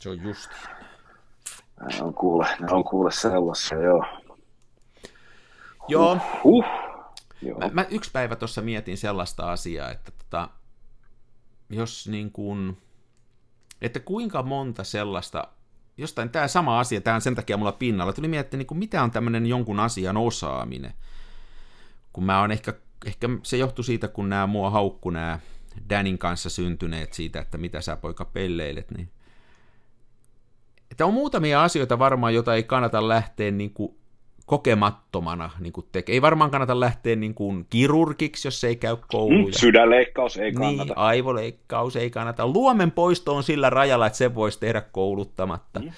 [0.00, 0.50] Se on just.
[1.80, 4.04] Ne on kuule, ne on kuule sellaisia, joo.
[5.88, 6.18] Joo.
[6.44, 6.64] Uh.
[7.58, 10.48] Mä, mä yksi päivä tuossa mietin sellaista asiaa, että tota,
[11.70, 12.78] jos niin kuin,
[13.82, 15.48] että kuinka monta sellaista,
[15.96, 19.02] jostain tämä sama asia, tämä on sen takia mulla pinnalla, tuli miettiä, niin kuin, mitä
[19.02, 20.92] on tämmöinen jonkun asian osaaminen,
[22.12, 22.74] kun mä oon ehkä,
[23.06, 25.38] ehkä se johtuu siitä, kun nämä mua haukku nämä
[25.90, 29.10] Danin kanssa syntyneet siitä, että mitä sä poika pelleilet, niin
[30.90, 33.96] että on muutamia asioita varmaan, joita ei kannata lähteä niin kuin
[34.46, 36.12] kokemattomana niin kuin teke.
[36.12, 39.44] Ei varmaan kannata lähteä niin kuin kirurgiksi, jos ei käy kouluja.
[39.44, 40.84] Mm, sydänleikkaus ei niin, kannata.
[40.84, 42.46] Niin, aivoleikkaus ei kannata.
[42.46, 45.80] Luomen poisto on sillä rajalla, että se voisi tehdä kouluttamatta.
[45.80, 45.90] Mm.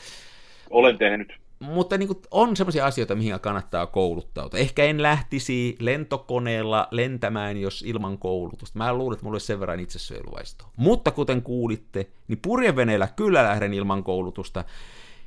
[0.71, 1.33] Olen tehnyt.
[1.59, 4.61] Mutta niin kuin, on sellaisia asioita, mihin kannattaa kouluttautua.
[4.61, 8.79] Ehkä en lähtisi lentokoneella lentämään, jos ilman koulutusta.
[8.79, 10.69] Mä luulen, että mulla olisi sen verran itsesuojeluvaistoa.
[10.77, 14.65] Mutta kuten kuulitte, niin purjeveneellä kyllä lähden ilman koulutusta.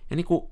[0.09, 0.43] Ja niin kuin,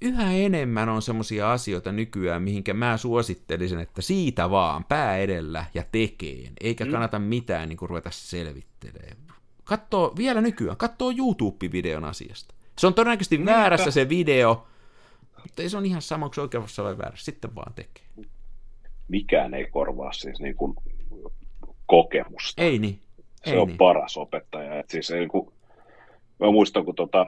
[0.00, 5.82] yhä enemmän on semmoisia asioita nykyään, mihinkä mä suosittelisin, että siitä vaan pää edellä ja
[5.92, 6.90] tekeen, eikä mm.
[6.90, 9.36] kannata mitään niin kuin ruveta selvittelemään.
[9.64, 12.54] Katsoo vielä nykyään, katsoo YouTube-videon asiasta.
[12.78, 13.52] Se on todennäköisesti Niinpä.
[13.52, 14.66] väärässä se video,
[15.42, 18.04] mutta ei se on ihan sama, kun oikeassa vai väärässä, sitten vaan tekee.
[19.08, 20.74] Mikään ei korvaa siis niin kuin
[21.86, 22.62] kokemusta.
[22.62, 23.00] Ei niin.
[23.44, 23.78] Se ei on niin.
[23.78, 24.78] paras opettaja.
[24.78, 25.52] Et siis, niin kuin,
[26.40, 27.26] mä muistan, kun tota,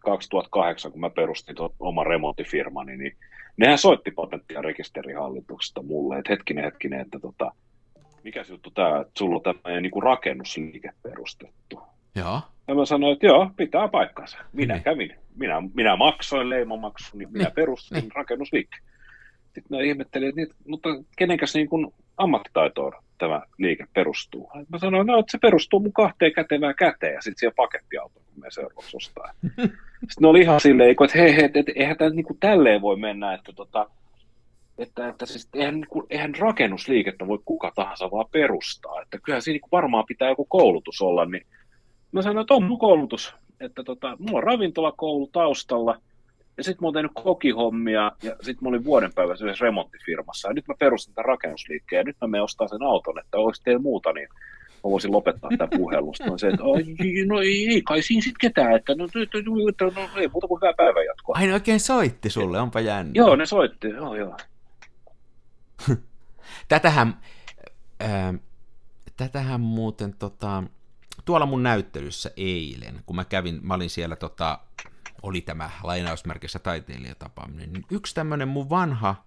[0.00, 3.16] 2008, kun mä perustin tuon oman remonttifirmani, niin
[3.56, 7.52] nehän soitti patentti- ja rekisterihallituksesta mulle, että hetkinen, hetkinen, että tota,
[8.24, 11.82] mikä se juttu tämä, että sulla on tämmöinen niin rakennusliike perustettu.
[12.14, 12.40] Joo.
[12.68, 14.38] Ja mä sanoin, että joo, pitää paikkansa.
[14.52, 14.84] Minä niin.
[14.84, 17.54] kävin, minä, minä maksoin leimamaksun, niin minä niin.
[17.54, 18.12] perustin niin.
[18.14, 18.82] rakennusliikkeen.
[19.44, 20.88] Sitten mä ihmettelin, että niin, mutta
[21.18, 24.50] kenenkäs niin kuin ammattitaitoon tämä liike perustuu?
[24.68, 28.42] Mä sanoin, no, että se perustuu mun kahteen kätevään käteen ja sitten siihen pakettiautoon, kun
[28.42, 29.32] me seuraavaksi ostaa.
[30.00, 32.96] sitten ne oli ihan silleen, että hei, hei, että eihän tämä niin kuin tälleen voi
[32.96, 33.90] mennä, että tota,
[34.78, 39.02] että, että siis eihän, niin kuin, eihän rakennusliikettä voi kuka tahansa vaan perustaa.
[39.02, 41.24] Että kyllähän siinä niin varmaan pitää joku koulutus olla.
[41.24, 41.46] Niin
[42.12, 43.34] mä sanoin, että on mun koulutus.
[43.60, 45.96] Että tota, mulla on ravintolakoulu taustalla–
[46.60, 50.48] ja sitten mä oon tehnyt kokihommia ja sitten mä olin vuoden päivässä yhdessä remonttifirmassa.
[50.48, 53.62] Ja nyt mä perustin tämän rakennusliikkeen ja nyt mä menen ostaa sen auton, että olisi
[53.62, 54.28] teillä muuta, niin
[54.84, 56.26] mä voisin lopettaa tämän puhelusta.
[56.26, 56.62] No se, että
[57.26, 60.72] no ei, ei kai siinä sitten ketään, että no, no, no, ei muuta kuin hyvää
[60.76, 61.36] päivän jatkoa.
[61.38, 63.12] Ai ne oikein soitti sulle, onpa jännä.
[63.14, 64.36] Joo, ne soitti, joo joo.
[66.68, 67.20] tätähän,
[68.02, 68.40] äh,
[69.16, 70.62] tätähän muuten tota,
[71.24, 74.58] tuolla mun näyttelyssä eilen, kun mä kävin, mä olin siellä tota,
[75.22, 79.24] oli tämä lainausmerkissä taiteilijatapaaminen, niin yksi tämmöinen mun vanha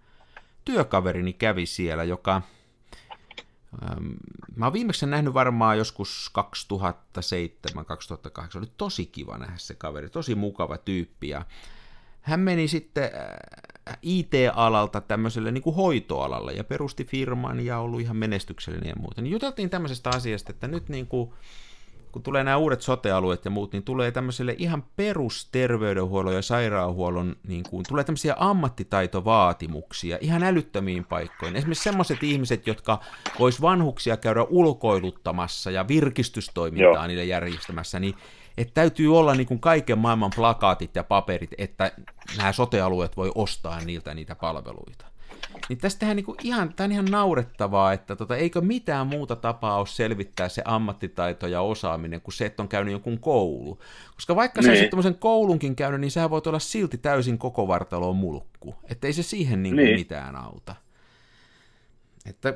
[0.66, 2.42] työkaverini kävi siellä, joka
[4.56, 6.44] Mä oon viimeksi nähnyt varmaan joskus 2007-2008.
[8.58, 11.30] Oli tosi kiva nähdä se kaveri, tosi mukava tyyppi.
[11.30, 11.46] Ja
[12.22, 18.18] hän meni sitten äh, IT-alalta tämmöiselle niin kuin hoitoalalle ja perusti firman ja ollut ihan
[18.18, 19.22] menestyksellinen ja muuta.
[19.22, 21.34] Niin juteltiin tämmöisestä asiasta, että nyt niin kuin
[22.14, 27.64] kun tulee nämä uudet sotealueet ja muut, niin tulee tämmöiselle ihan perusterveydenhuollon ja sairaanhuollon, niin
[27.70, 31.56] kuin, tulee tämmöisiä ammattitaitovaatimuksia ihan älyttömiin paikkoihin.
[31.56, 33.00] Esimerkiksi semmoiset ihmiset, jotka
[33.40, 37.08] vois vanhuksia käydä ulkoiluttamassa ja virkistystoimintaa Joo.
[37.08, 38.16] niille järjestämässä, niin
[38.58, 41.92] että täytyy olla niin kuin kaiken maailman plakaatit ja paperit, että
[42.38, 45.13] nämä sotealueet voi ostaa niiltä niitä palveluita.
[45.70, 49.88] Niin tästähän niinku ihan, tämä on ihan naurettavaa, että tota, eikö mitään muuta tapaa ole
[49.88, 53.80] selvittää se ammattitaito ja osaaminen kuin se, että on käynyt jonkun koulu.
[54.16, 54.66] Koska vaikka niin.
[54.66, 58.76] sä olisit tämmöisen koulunkin käynyt, niin sä voit olla silti täysin koko vartaloon mulkku.
[58.90, 59.96] Että ei se siihen niinku niin.
[59.96, 60.76] mitään auta.
[62.26, 62.54] Että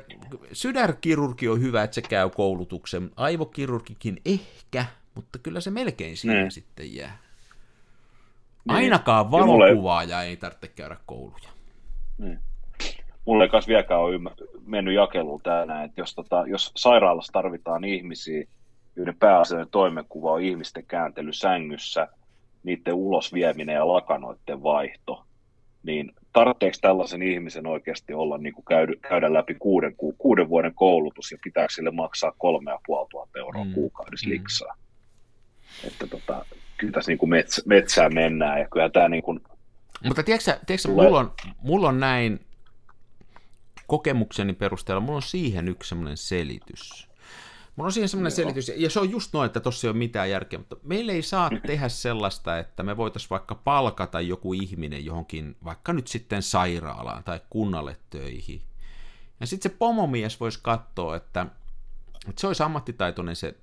[0.52, 3.10] sydärkirurgi on hyvä, että se käy koulutuksen.
[3.16, 6.50] Aivokirurgikin ehkä, mutta kyllä se melkein siihen niin.
[6.50, 7.18] sitten jää.
[8.64, 8.76] Niin.
[8.76, 11.48] Ainakaan valokuvaaja ei tarvitse käydä kouluja.
[12.18, 12.47] Niin
[13.28, 14.20] mulle ei kanssa vieläkään ole
[14.66, 18.44] mennyt jakeluun täällä, että jos, tota, jos sairaalassa tarvitaan ihmisiä,
[18.96, 22.08] joiden pääasiallinen toimenkuva on ihmisten kääntely sängyssä,
[22.62, 25.24] niiden ulos vieminen ja lakanoiden vaihto,
[25.82, 31.32] niin tarvitseeko tällaisen ihmisen oikeasti olla niin kuin käydä, käydä läpi kuuden, kuuden vuoden koulutus
[31.32, 33.72] ja pitääkö sille maksaa kolme ja puoli tuhatta euroa mm.
[33.72, 34.32] kuukaudessa mm.
[34.32, 34.76] liksaa?
[35.86, 36.44] Että tota,
[36.76, 39.40] kyllä tässä niin kuin metsä, metsään mennään ja kyllä tämä niin kuin,
[40.04, 41.06] mutta tiedätkö, tiedätkö tulee...
[41.06, 42.40] mulla, on, mulla on näin,
[43.88, 47.08] kokemukseni perusteella mulla on siihen yksi semmoinen selitys.
[47.76, 48.36] Mulla on siihen semmoinen Joo.
[48.36, 51.22] selitys, ja se on just noin, että tossa ei ole mitään järkeä, mutta meillä ei
[51.22, 57.24] saa tehdä sellaista, että me voitaisiin vaikka palkata joku ihminen johonkin, vaikka nyt sitten sairaalaan
[57.24, 58.62] tai kunnalle töihin.
[59.40, 61.46] Ja sitten se pomomies voisi katsoa, että,
[62.28, 63.54] että se olisi ammattitaitoinen se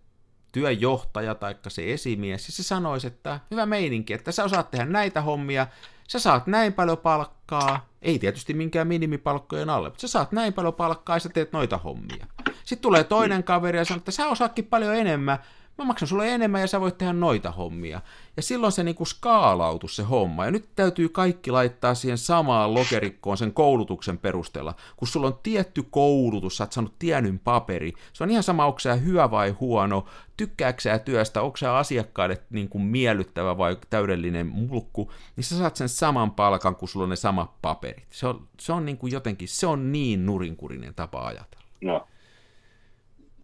[0.52, 5.22] työjohtaja tai se esimies, ja se sanoisi, että hyvä meininki, että sä osaat tehdä näitä
[5.22, 5.68] hommia,
[6.08, 10.74] sä saat näin paljon palkkaa, ei tietysti minkään minimipalkkojen alle, mutta sä saat näin paljon
[10.74, 12.28] palkkaa ja sä teet noita hommia.
[12.64, 15.40] Sitten tulee toinen kaveri ja sanoo, että sä osaatkin paljon enemmän,
[15.78, 18.02] mä maksan sulle enemmän ja sä voit tehdä noita hommia.
[18.38, 20.46] Ja silloin se niinku skaalautus se homma.
[20.46, 24.74] Ja nyt täytyy kaikki laittaa siihen samaan lokerikkoon sen koulutuksen perusteella.
[24.98, 27.94] Kun sulla on tietty koulutus, sä oot saanut tienyn paperi.
[28.14, 30.06] Se on ihan sama, onko sä hyvä vai huono,
[30.38, 35.76] tykkääkö sä työstä, onko sä asiakkaille niin kuin miellyttävä vai täydellinen mulkku, niin sä saat
[35.76, 38.08] sen saman palkan, kun sulla on ne samat paperit.
[38.10, 41.66] Se on, se on niin kuin jotenkin, se on niin nurinkurinen tapa ajatella.
[41.82, 42.08] No,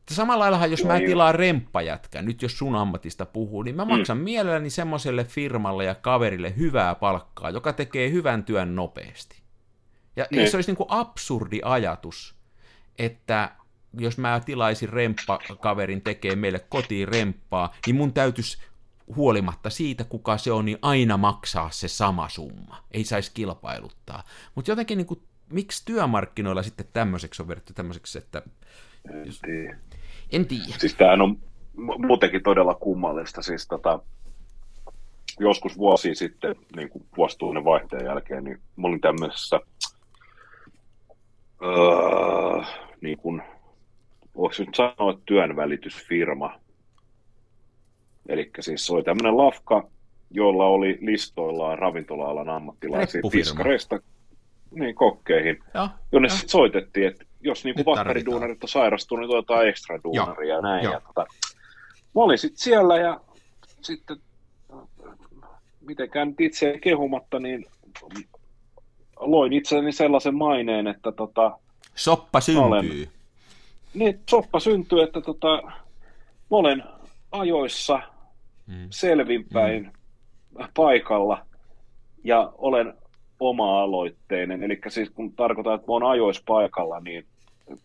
[0.10, 3.90] Samalla lailla, jos mä tilaan remppajätkä, nyt jos sun ammatista puhuu, niin mä Mm.
[3.92, 9.42] maksan mielelläni semmoiselle firmalle ja kaverille hyvää palkkaa, joka tekee hyvän työn nopeasti.
[10.16, 10.50] Ja, Niin.
[10.52, 12.36] se olisi niin kuin absurdi ajatus,
[13.00, 13.52] että
[14.00, 18.58] jos mä tilaisin remppakaverin tekee meille kotiin remppaa, niin mun täytyisi
[19.16, 22.84] huolimatta siitä, kuka se on, niin aina maksaa se sama summa.
[22.92, 24.24] Ei saisi kilpailuttaa.
[24.56, 28.42] Mutta jotenkin, niin kuin, miksi työmarkkinoilla sitten tämmöiseksi on vedetty tämmöiseksi, että
[29.46, 29.78] tiedä.
[30.32, 30.64] En tiedä.
[30.78, 31.38] Siis tämähän on
[31.78, 33.42] mu- muutenkin todella kummallista.
[33.42, 34.00] Siis tota,
[35.40, 39.60] joskus vuosi sitten, niin kuin vuosituinen vaihteen jälkeen, niin mä olin tämmöisessä,
[41.64, 42.64] öö,
[43.02, 43.42] niin kuin,
[44.36, 46.60] voiko nyt sanoa, että työnvälitysfirma.
[48.30, 49.88] Eli siis se oli tämmöinen lafka,
[50.32, 53.64] jolla oli listoillaan ravintola-alan ammattilaisia Reppufirma.
[54.72, 56.36] Niin kokkeihin, Joo, jonne joo.
[56.36, 60.84] sitten soitettiin, että jos niinku Nyt vakkariduunarit on sairastunut, niin otetaan ekstra duunaria ja näin.
[60.84, 61.26] Ja tota,
[62.16, 63.22] mä olin sitten siellä ja
[63.82, 64.18] sitten
[65.82, 67.66] mitenkään nyt itse kehumatta, niin
[69.20, 71.58] loin itselleni sellaisen maineen, että tota,
[71.96, 72.84] Soppa Olen.
[72.86, 73.10] syntyy.
[73.94, 75.62] niin soppa syntyy, että tota,
[76.52, 76.84] mä olen
[77.32, 78.02] ajoissa
[78.68, 78.88] Mm.
[78.90, 79.92] selvinpäin
[80.58, 80.66] mm.
[80.76, 81.46] paikalla
[82.24, 82.94] ja olen
[83.42, 84.64] oma-aloitteinen.
[84.64, 87.26] Eli siis kun tarkoitan, että mä oon ajoissa paikalla, niin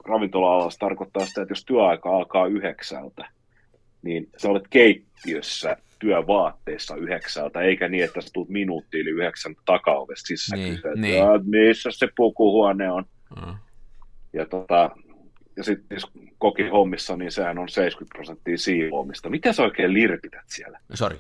[0.04, 3.28] ravintola-alassa tarkoittaa sitä, että jos työaika alkaa yhdeksältä,
[4.02, 10.26] niin sä olet keittiössä työvaatteissa yhdeksältä, eikä niin, että sä tulet minuutti yli yhdeksän takaovesta
[10.26, 11.16] sisään Niin, kysyä, niin.
[11.18, 13.04] "Jaa, missä se pukuhuone on.
[13.46, 13.54] Mm.
[14.32, 14.90] Ja, tota,
[15.57, 16.07] ja sitten jos
[16.38, 19.30] kokin hommissa, niin sehän on 70 prosenttia siivoamista.
[19.30, 20.78] Mitä sä oikein lirpität siellä?
[20.94, 21.18] Sori.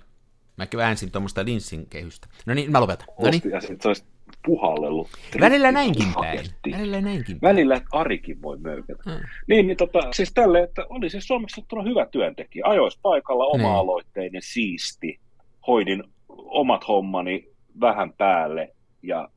[0.56, 2.28] Mä väänsin tuommoista linssin kehystä.
[2.46, 3.06] No niin, mä lopetan.
[3.22, 3.42] No niin.
[3.50, 4.04] Ja sitten se olisi
[4.46, 5.08] puhallellut.
[5.40, 6.40] Välillä näinkin päin.
[6.72, 7.54] Välillä näinkin päin.
[7.54, 9.02] Välillä Arikin voi möykätä.
[9.06, 9.20] Mm.
[9.48, 12.64] Niin, niin tota, siis tälle, että oli siis Suomessa hyvä työntekijä.
[12.66, 13.66] Ajois paikalla Niin.
[13.66, 15.20] oma-aloitteinen, siisti.
[15.66, 17.48] Hoidin omat hommani
[17.80, 19.28] vähän päälle ja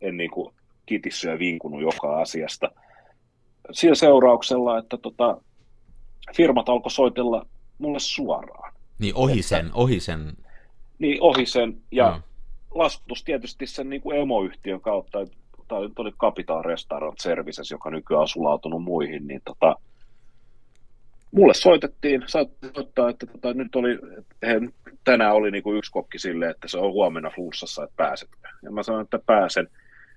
[0.00, 0.54] en niin kuin
[0.86, 2.70] kitissy ja vinkunut joka asiasta.
[3.72, 5.40] Sillä seurauksella, että tota,
[6.36, 7.46] firmat alkoi soitella
[7.78, 8.72] mulle suoraan.
[8.98, 10.32] Niin ohi sen, ohi sen.
[10.98, 12.20] Niin ohi sen, ja Joo.
[12.74, 15.18] Laskutus tietysti sen niin kuin emoyhtiön kautta,
[15.68, 19.76] tai nyt oli Capital Restaurant Services, joka nykyään on sulautunut muihin, niin tota,
[21.30, 23.98] mulle soitettiin, saatiin soittaa, että tota, nyt oli,
[24.42, 24.60] he,
[25.04, 28.36] tänään oli niin kuin yksi kokki silleen, että se on huomenna flunssassa, että pääsetkö.
[28.62, 29.68] Ja mä sanoin, että pääsen.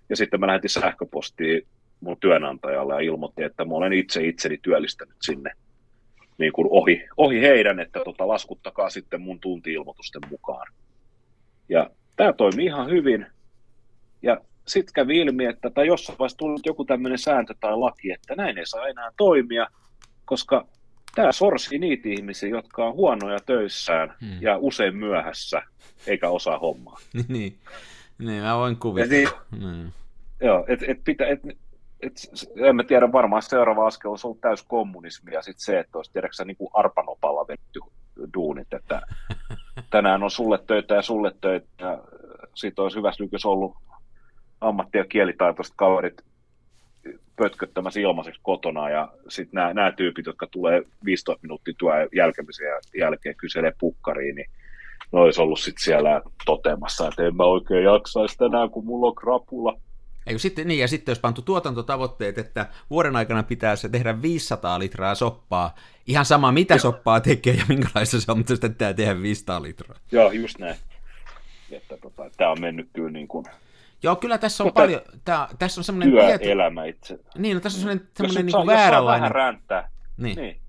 [0.10, 1.62] Ja sitten mä lähetin sähköpostia
[2.00, 5.52] mun työnantajalle ja ilmoitti, että mä olen itse itseni työllistänyt sinne
[6.38, 10.68] niin kuin ohi, ohi heidän, että tota, laskuttakaa sitten mun tunti-ilmoitusten mukaan.
[11.70, 13.26] Ja tämä toimi ihan hyvin.
[14.22, 14.38] Ja
[14.68, 18.58] sitten kävi ilmi, että tai jossain vaiheessa tuli joku tämmöinen sääntö tai laki, että näin
[18.58, 19.68] ei saa enää toimia,
[20.26, 20.68] koska
[21.16, 24.42] tämä sorsii niitä ihmisiä, jotka on huonoja töissään Hmm.
[24.42, 25.62] ja usein myöhässä,
[26.08, 26.98] eikä osaa hommaa.
[27.14, 27.58] Niin, niin.
[28.20, 29.42] Niin, mä voin kuvitella.
[29.52, 29.92] niin, Mm.
[30.42, 31.40] joo, et, et pitä, et,
[32.02, 32.14] et,
[32.56, 36.12] en mä tiedä, varmaan seuraava askel olisi ollut täys kommunismi ja sitten se, että olisi
[36.12, 37.80] tiedätkö niin kuin arpanopalla vetty
[38.34, 39.02] duunit, että
[39.94, 41.98] tänään on sulle töitä ja sulle töitä.
[42.56, 43.76] Siitä olisi hyvässä lykyssä ollut
[44.62, 46.22] ammatti- ja kielitaitoiset kaverit
[47.36, 48.90] pötköttämässä ilmaiseksi kotona.
[48.90, 52.68] Ja sitten nämä, nämä tyypit, jotka tulee 15 minuuttia työn jälkemisen
[53.00, 54.50] jälkeen kyselee pukkariin, niin
[55.12, 59.16] ne olisi ollut sitten siellä toteamassa, että en mä oikein jaksaisi tänään, kun mulla on
[59.16, 59.80] krapula.
[60.28, 64.80] Eikö sitten, niin, ja sitten jos pantu tuotantotavoitteet, että vuoden aikana pitää se tehdä 500
[64.80, 65.76] litraa soppaa,
[66.08, 69.98] ihan sama mitä soppaa tekee ja minkälaista se on, mutta sitä pitää tehdä 500 litraa.
[70.12, 70.76] Joo, just näin.
[71.72, 73.46] Että tota, tämä on mennyt kyllä niin kuin
[74.04, 77.20] Joo, kyllä tässä on Mutta- paljon, tää, tässä on semmoinen tietty, työelämä itse.
[77.38, 79.90] niin, no, tässä on semmoinen, Jos, semmoinen niin saa, kuin jos saa vääränlainen, vähän ränttää,
[80.18, 80.36] niin.
[80.36, 80.60] niin.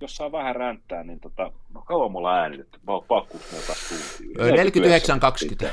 [0.00, 4.44] Jos saa vähän ränttää, niin tota, no kauan mulla äänitetty, mä oon pakkuus taas tuntia.
[4.44, 4.50] Ö,
[5.66, 5.68] 49,20.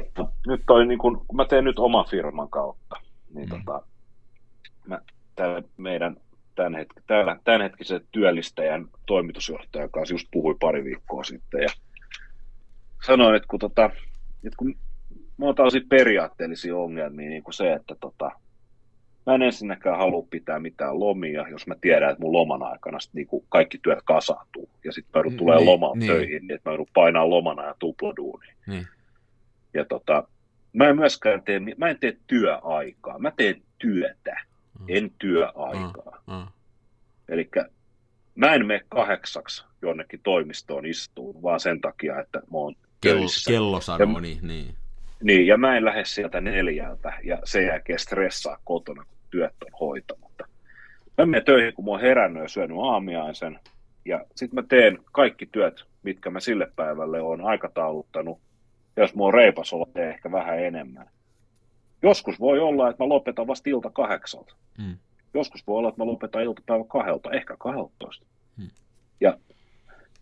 [0.00, 0.28] Totta.
[0.46, 2.96] Nyt toi, niin kun, kun mä teen nyt oman firman kautta,
[3.34, 3.58] niin Mm.
[3.58, 3.82] tota,
[4.86, 4.98] mä,
[5.36, 6.16] tää meidän
[6.54, 11.68] tämän, hetki, täällä, tämänhetkisen työllistäjän toimitusjohtajan kanssa just puhui pari viikkoa sitten ja
[13.06, 13.84] sanoin, että kun tota,
[14.44, 14.74] että kun
[15.36, 18.30] mä oon tällaisia periaatteellisia ongelmia, niin kuin se, että tota,
[19.26, 23.14] mä en ensinnäkään halua pitää mitään lomia, jos mä tiedän, että mun loman aikana sit
[23.14, 24.68] niinku kaikki työt kasautuu.
[24.84, 26.12] Ja sitten mä joudun tulee niin, lomaan niin.
[26.12, 28.54] töihin, niin että mä joudun painaa lomana ja tupladuuniin.
[28.66, 28.86] Niin.
[29.74, 30.28] Ja tota,
[30.72, 34.40] mä en myöskään tee, mä en tee työaikaa, mä teen työtä,
[34.78, 34.84] mm.
[34.88, 36.22] en työaikaa.
[36.26, 36.34] Mm.
[36.34, 36.46] Mm.
[37.28, 37.50] Eli
[38.34, 43.80] mä en mene kahdeksaksi jonnekin toimistoon istuun, vaan sen takia, että mä oon kello, kello
[43.80, 44.74] sanoo, ja, niin, niin.
[45.22, 49.78] Niin, ja mä en lähde sieltä neljältä ja sen jälkeen stressaa kotona, kun työt on
[49.80, 50.44] hoitamatta.
[51.18, 53.60] Mä menen töihin, kun mä oon herännyt ja syönyt aamiaisen,
[54.04, 58.38] ja sitten mä teen kaikki työt, mitkä mä sille päivälle on aikatauluttanut.
[58.96, 61.10] Jos oon reipas olla, teen ehkä vähän enemmän.
[62.02, 64.54] Joskus voi olla, että mä lopetan vasta ilta kahdeksalta.
[64.78, 64.96] Mm.
[65.34, 68.26] Joskus voi olla, että mä lopetan iltapäivä kahdelta, ehkä kahdeltoista.
[68.56, 68.70] Mm.
[69.20, 69.38] Ja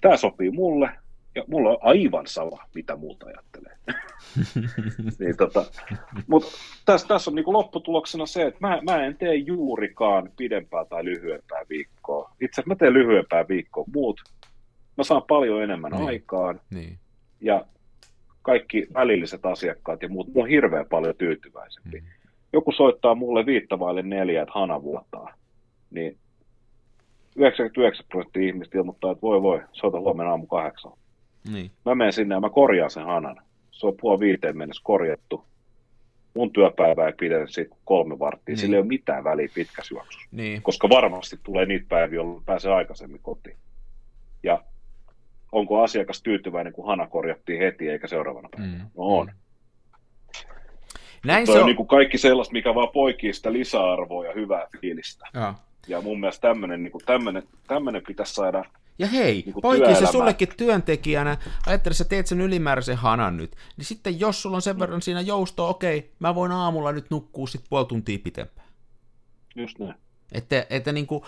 [0.00, 0.90] tämä sopii mulle,
[1.34, 3.76] ja mulla on aivan sama, mitä muuta ajattelee.
[5.18, 5.64] niin, tota,
[6.26, 6.48] Mutta
[6.84, 11.62] tässä, tässä on niinku lopputuloksena se, että mä, mä en tee juurikaan pidempää tai lyhyempää
[11.68, 12.32] viikkoa.
[12.40, 14.20] Itse asiassa mä teen lyhyempää viikkoa, muut
[15.00, 16.06] mä saan paljon enemmän niin.
[16.06, 16.60] aikaan.
[16.70, 16.98] Niin.
[17.40, 17.66] Ja
[18.42, 22.00] kaikki välilliset asiakkaat ja muut, mä oon hirveän paljon tyytyväisempi.
[22.00, 22.06] Mm.
[22.52, 25.34] Joku soittaa mulle viittavaille neljä, että hana vuotaa.
[25.90, 26.16] Niin
[27.36, 30.92] 99 prosenttia ihmistä ilmoittaa, että voi voi, soita huomenna aamu kahdeksan.
[31.52, 31.70] Niin.
[31.84, 33.42] Mä menen sinne ja mä korjaan sen hanan.
[33.70, 35.44] Se on puoli viiteen mennessä korjattu.
[36.34, 38.52] Mun työpäivä ei pidetä siitä kolme varttia.
[38.52, 38.58] Niin.
[38.58, 39.48] Sillä ei ole mitään väliä
[39.90, 40.28] juoksussa.
[40.32, 40.62] Niin.
[40.62, 43.56] Koska varmasti tulee niitä päiviä, jolloin pääsee aikaisemmin kotiin.
[44.42, 44.64] Ja
[45.52, 48.78] onko asiakas tyytyväinen, kun hana korjattiin heti eikä seuraavana päivänä?
[48.78, 48.80] Mm.
[48.80, 49.26] No on.
[49.26, 49.32] Mm.
[51.24, 51.66] Näin se on, on.
[51.66, 55.26] Niin kuin kaikki sellaista, mikä vaan poikii sitä lisäarvoa ja hyvää fiilistä.
[55.34, 55.54] Ja,
[55.88, 58.64] ja mun mielestä tämmöinen, niin tämmöinen, tämmöinen pitäisi saada
[59.00, 61.36] ja hei, niin poiki se sullekin työntekijänä,
[61.66, 65.20] ajattele, sä teet sen ylimääräisen hanan nyt, niin sitten jos sulla on sen verran siinä
[65.20, 68.68] joustoa, okei, mä voin aamulla nyt nukkua sit puoli tuntia pitempään.
[69.56, 69.94] Just näin.
[70.32, 71.22] Että, että niin kuin,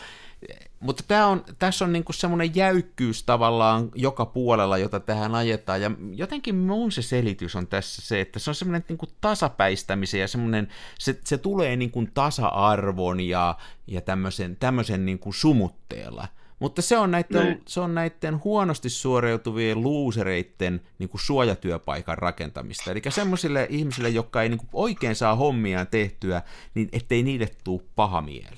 [0.80, 5.82] mutta tämä on, tässä on niin kuin semmoinen jäykkyys tavallaan joka puolella, jota tähän ajetaan,
[5.82, 10.20] ja jotenkin mun se selitys on tässä se, että se on semmoinen niin kuin tasapäistämisen
[10.20, 16.28] ja semmoinen, se, se tulee niin kuin tasa-arvon ja, ja tämmöisen, tämmöisen niin kuin sumutteella–
[16.62, 17.62] mutta se on näiden, niin.
[17.68, 22.90] se on näiden huonosti suoriutuvien luusereiden niin kuin suojatyöpaikan rakentamista.
[22.90, 26.42] Eli semmoisille ihmisille, jotka ei niin kuin oikein saa hommiaan tehtyä,
[26.74, 28.56] niin ettei niille tule paha mieli.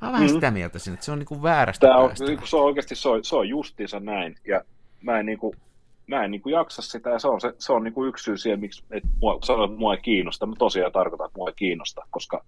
[0.00, 0.34] Mä oon vähän mm.
[0.34, 2.94] sitä mieltä että se on niin kuin väärästä Tämä on, niin kuin se on oikeasti,
[2.94, 4.36] se on, se on justiinsa näin.
[4.48, 4.62] Ja
[5.02, 5.56] mä en, niin kuin,
[6.06, 8.24] mä en niin kuin jaksa sitä, ja se on, se, se on niin kuin yksi
[8.24, 10.46] syy siihen, miksi että mua, sanoin, että mua ei kiinnosta.
[10.46, 12.44] Mä tosiaan tarkoitan, että mua ei kiinnosta, koska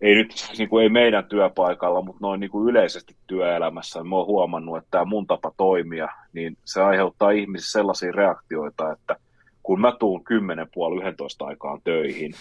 [0.00, 4.16] ei nyt siis niin kuin ei meidän työpaikalla, mutta noin niin kuin yleisesti työelämässä, mä
[4.16, 9.16] oon huomannut, että tämä mun tapa toimia, niin se aiheuttaa ihmisissä sellaisia reaktioita, että
[9.62, 12.34] kun mä tuun 10 puoli 11 aikaan töihin,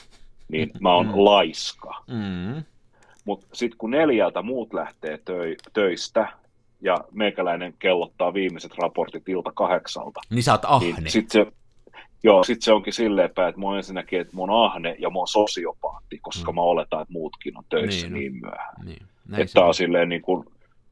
[0.47, 1.14] niin mä oon mm.
[1.16, 2.03] laiska.
[2.08, 2.64] Mm.
[3.26, 6.28] Mutta sitten kun neljältä muut lähtee töi, töistä,
[6.82, 10.21] ja meikäläinen kellottaa viimeiset raportit ilta kahdeksalta.
[10.30, 10.88] Niin sä oot ahne.
[10.88, 11.45] Niin sit se,
[12.26, 15.09] Joo, sitten se onkin silleen päin, että mä oon ensinnäkin, että mä oon ahne ja
[15.09, 16.55] mä oon sosiopaatti, koska mm.
[16.55, 18.19] mä oletan, että muutkin on töissä niin, no.
[18.19, 18.86] niin myöhään.
[18.86, 19.05] Niin.
[19.38, 20.45] että on silleen niin kuin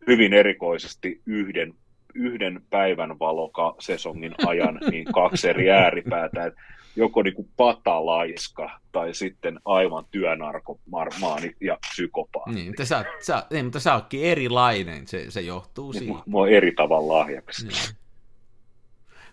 [0.07, 1.73] hyvin erikoisesti yhden,
[2.13, 6.61] yhden päivän valoka sesongin ajan niin kaksi eri ääripäätä, että
[6.95, 12.51] joko niin kuin patalaiska tai sitten aivan työnarkomaani ja psykopaatti.
[12.51, 16.23] Niin, mutta sä, sä, niin, mutta sä ootkin erilainen, se, se johtuu niin, siitä.
[16.25, 17.63] Mä oon eri tavalla lahjakas.
[17.63, 17.97] Niin.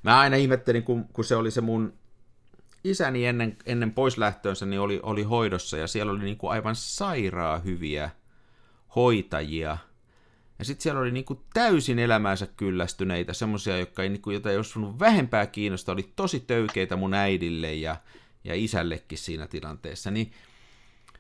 [0.03, 1.93] Mä aina ihmettelin, kun, kun se oli se mun
[2.85, 7.59] isäni ennen, ennen poislähtöönsä niin oli, oli hoidossa ja siellä oli niin kuin aivan sairaa
[7.59, 8.11] hyviä
[8.97, 9.79] hoitajia.
[10.61, 14.51] Ja sitten siellä oli niin kuin täysin elämäänsä kyllästyneitä, semmoisia, jotka ei, niin kuin, jota
[14.51, 17.97] ei olisi vähempää kiinnostaa, oli tosi töykeitä mun äidille ja,
[18.45, 20.11] ja isällekin siinä tilanteessa.
[20.11, 20.33] Niin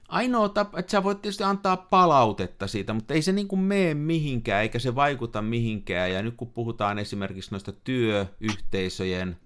[0.08, 3.94] ainoa tapa, että sä voit tietysti antaa palautetta siitä, mutta ei se niin kuin mene
[3.94, 6.12] mihinkään, eikä se vaikuta mihinkään.
[6.12, 9.36] Ja nyt kun puhutaan esimerkiksi noista työyhteisöjen,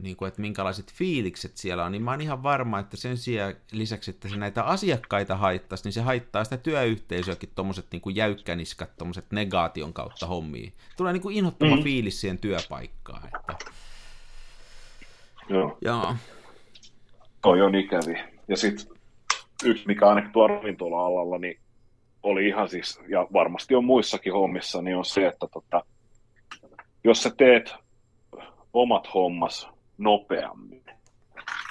[0.00, 3.54] niin kuin, että minkälaiset fiilikset siellä on, niin mä oon ihan varma, että sen sijaan
[3.72, 9.32] lisäksi, että se näitä asiakkaita haittaisi, niin se haittaa sitä työyhteisöäkin tuommoiset niin jäykkäniskat, tuommoiset
[9.32, 10.72] negaation kautta hommiin.
[10.96, 11.82] Tulee niin kuin inhottava mm.
[11.82, 13.26] fiilis siihen työpaikkaan.
[13.26, 13.56] Että...
[15.48, 15.78] Joo.
[15.80, 16.16] Joo.
[17.42, 18.14] Toi on ikävi.
[18.48, 18.96] Ja sitten
[19.64, 21.60] yksi, mikä ainakin tuolla ravintola-alalla, niin
[22.22, 25.84] oli ihan siis, ja varmasti on muissakin hommissa, niin on se, että tota,
[27.04, 27.83] jos sä teet
[28.74, 29.68] omat hommas
[29.98, 30.84] nopeammin,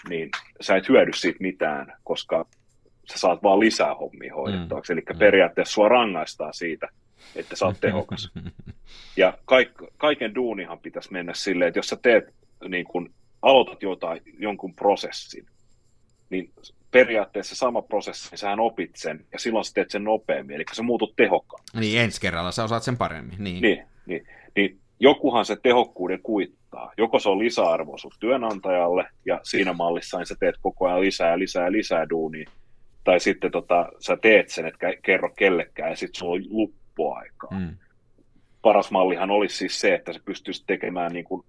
[0.10, 0.30] niin
[0.62, 2.46] sä et hyödy siitä mitään, koska
[3.12, 4.94] sä saat vaan lisää hommia hoidettavaksi.
[4.94, 4.98] Mm.
[4.98, 6.88] Eli periaatteessa sua rangaistaan siitä,
[7.36, 8.32] että sä oot tehokas.
[9.18, 12.34] Ja kaik, kaiken duunihan pitäisi mennä silleen, että jos sä teet
[12.68, 15.46] niin kun aloitat jotain, jonkun prosessin,
[16.30, 16.52] niin
[16.92, 20.84] periaatteessa sama prosessi, niin sähän opit sen, ja silloin sä teet sen nopeammin, eli sä
[20.84, 21.80] muutut tehokkaammin.
[21.80, 23.36] Niin, ensi kerralla sä osaat sen paremmin.
[23.40, 23.62] Niin.
[23.62, 26.20] Niin, niin, niin jokuhan se tehokkuuden
[26.74, 26.94] kuittaa.
[26.98, 31.40] Joko se on lisäarvo sun työnantajalle, ja siinä mallissa niin sä teet koko ajan lisää,
[31.40, 32.50] lisää, lisää duunia,
[33.04, 37.60] tai sitten tota, sä teet sen, etkä kerro kellekään, ja sitten sulla on luppuaikaa.
[37.60, 37.78] Mm.
[38.62, 41.46] Paras mallihan olisi siis se, että sä pystyisit tekemään niin kuin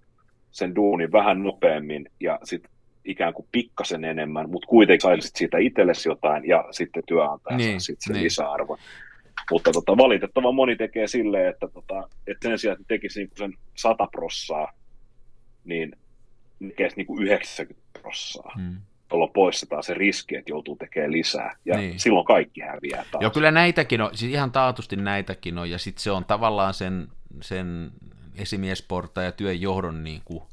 [0.51, 2.71] sen duunin vähän nopeammin, ja sitten
[3.05, 7.79] ikään kuin pikkasen enemmän, mutta kuitenkin saisit siitä itsellesi jotain, ja sitten työnantaja niin, saa
[7.79, 8.23] sitten sen niin.
[8.23, 8.77] lisäarvon.
[9.51, 13.53] Mutta tota, valitettavan moni tekee silleen, että, tota, että sen sijaan, että tekisi niin sen
[13.75, 14.73] 100 prossaa,
[15.65, 15.95] niin
[16.59, 18.51] tekisi niin kuin 90 prossaa.
[18.55, 18.77] Hmm
[19.11, 21.55] jolloin poistetaan se riski, että joutuu tekemään lisää.
[21.65, 21.99] Ja niin.
[21.99, 23.21] silloin kaikki häviää taas.
[23.21, 27.07] Joo, kyllä näitäkin on, siis ihan taatusti näitäkin on, ja sitten se on tavallaan sen,
[27.41, 27.91] sen
[28.35, 30.43] esimiesporta ja työnjohdon niin kuin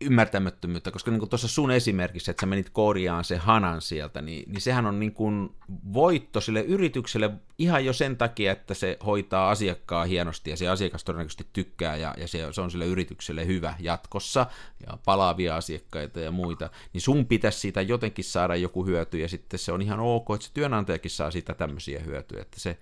[0.00, 4.60] ymmärtämättömyyttä, koska niin tuossa sun esimerkissä, että sä menit korjaan se hanan sieltä, niin, niin
[4.60, 5.50] sehän on niin kuin
[5.92, 11.04] voitto sille yritykselle ihan jo sen takia, että se hoitaa asiakkaa hienosti ja se asiakas
[11.04, 14.46] todennäköisesti tykkää ja, ja se, se on sille yritykselle hyvä jatkossa
[14.86, 19.58] ja palaavia asiakkaita ja muita, niin sun pitäisi siitä jotenkin saada joku hyöty ja sitten
[19.58, 22.78] se on ihan ok, että se työnantajakin saa siitä tämmöisiä hyötyjä, että se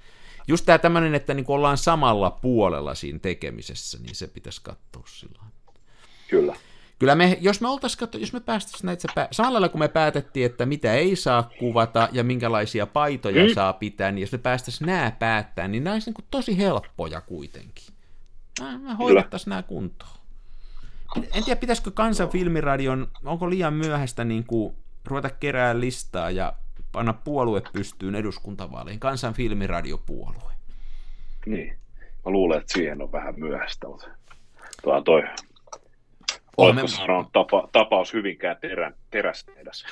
[0.49, 5.43] just tämä tämmöinen, että niin ollaan samalla puolella siinä tekemisessä, niin se pitäisi katsoa sillä
[6.29, 6.57] Kyllä.
[6.99, 10.67] Kyllä me, jos me oltaisiin, jos me päästäisiin näitä, samalla lailla kun me päätettiin, että
[10.67, 13.55] mitä ei saa kuvata ja minkälaisia paitoja mm.
[13.55, 17.95] saa pitää, niin jos me päästäisiin nämä päättää, niin nämä olisi niin tosi helppoja kuitenkin.
[18.61, 20.19] Me hoidettaisiin nämä kuntoon.
[21.17, 26.53] En tiedä, pitäisikö kansan filmiradion, onko liian myöhäistä niin kuin ruveta kerää listaa ja
[26.93, 30.53] panna puolue pystyyn eduskuntavaaleihin, kansan filmiradiopuolue.
[31.47, 31.79] Niin,
[32.25, 34.11] mä luulen, että siihen on vähän myöhäistä, mutta
[34.83, 35.23] tuo toi
[36.59, 39.85] Oletko sanonut tapa, tapaus Hyvinkään terän, terästehdas?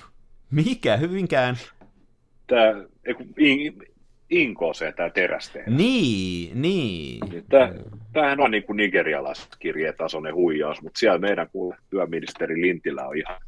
[0.50, 1.56] Mikä Hyvinkään?
[2.46, 2.84] Tämä,
[3.38, 3.74] in,
[4.30, 5.74] Inko se tämä terästehdas.
[5.74, 7.20] Niin, niin.
[7.30, 7.72] niin tämä,
[8.12, 13.40] tämähän on niin kuin nigerialaiskirjetasoinen huijaus, mutta siellä meidän kuule työministeri Lintilä on ihan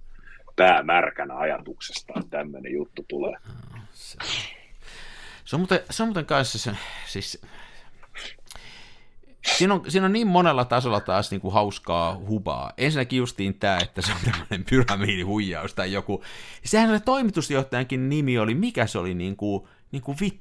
[0.56, 3.36] päämärkänä ajatuksesta, että tämmöinen juttu tulee.
[3.92, 4.18] Se,
[5.44, 6.70] se on muuten, se on muuten kanssa se,
[7.06, 7.42] siis
[9.46, 12.72] siinä on, siinä on niin monella tasolla taas niin kuin hauskaa hubaa.
[12.76, 16.22] Ensinnäkin justiin tämä, että se on tämmöinen pyramidihuijaus tai joku.
[16.64, 20.40] Sehän oli toimitusjohtajankin nimi oli, mikä se oli, niin kuin, niin kuin vi...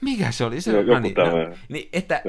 [0.00, 0.60] Mikä se oli?
[0.60, 2.22] Se, joku no niin, no, niin, että,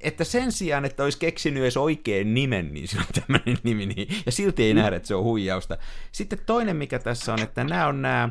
[0.00, 4.08] että sen sijaan, että olisi keksinyt edes oikein nimen, niin se on tämmöinen nimi, niin,
[4.26, 4.80] ja silti ei mm.
[4.80, 5.76] nähdä, että se on huijausta.
[6.12, 8.30] Sitten toinen, mikä tässä on, että nämä on nämä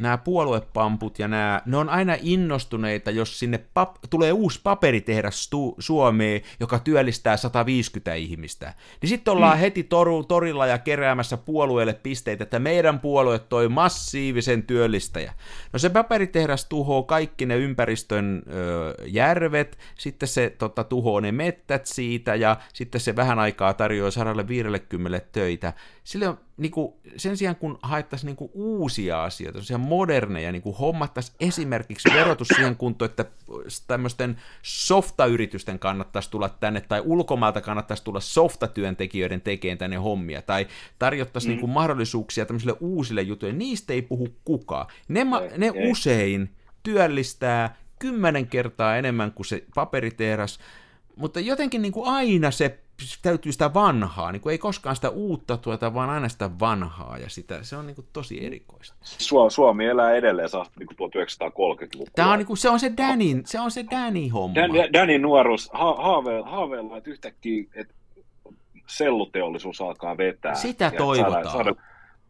[0.00, 5.76] nämä puoluepamput ja nämä, ne on aina innostuneita, jos sinne pap, tulee uusi paperitehdas stu,
[5.78, 8.74] Suomeen, joka työllistää 150 ihmistä.
[9.02, 9.60] Niin sitten ollaan mm.
[9.60, 15.32] heti toru, torilla ja keräämässä puolueelle pisteitä, että meidän puolue toi massiivisen työllistäjä.
[15.72, 21.86] No se paperitehdas tuhoaa kaikki ne ympäristön ö, järvet, sitten se tota, tuhoaa ne mettät
[21.86, 25.72] siitä ja sitten se vähän aikaa tarjoaa 150 töitä.
[26.10, 30.76] Sille on niin kuin, sen sijaan kun haettaisiin niin kuin uusia asioita, moderneja, niin kuin
[30.76, 33.24] hommattaisiin esimerkiksi verotus siihen kuntoon, että
[33.86, 40.66] tämmöisten softayritysten kannattaisi tulla tänne, tai ulkomailta kannattaisi tulla softatyöntekijöiden tekemään tänne hommia, tai
[40.98, 41.52] tarjottaisiin mm.
[41.52, 44.86] niin kuin mahdollisuuksia tämmöisille uusille jutuille, niistä ei puhu kukaan.
[45.08, 45.90] Ne, ma- ne ei.
[45.90, 46.50] usein
[46.82, 50.58] työllistää kymmenen kertaa enemmän kuin se paperitehdas,
[51.16, 52.78] mutta jotenkin niin kuin aina se
[53.22, 57.28] täytyy sitä vanhaa, niin kuin ei koskaan sitä uutta tuota, vaan aina sitä vanhaa, ja
[57.28, 58.96] sitä, se on niin kuin tosi erikoista.
[59.48, 62.10] Suomi elää edelleen saa niin kuin 1930-luvulla.
[62.16, 64.54] Tämä on, niin kuin, se on se Danin, se on se Danin homma.
[64.54, 67.94] Dan, Danin nuoruus, ha, haave, haaveilla, että yhtäkkiä että
[68.86, 70.54] selluteollisuus alkaa vetää.
[70.54, 71.44] Sitä toivotaan.
[71.44, 71.74] Saada,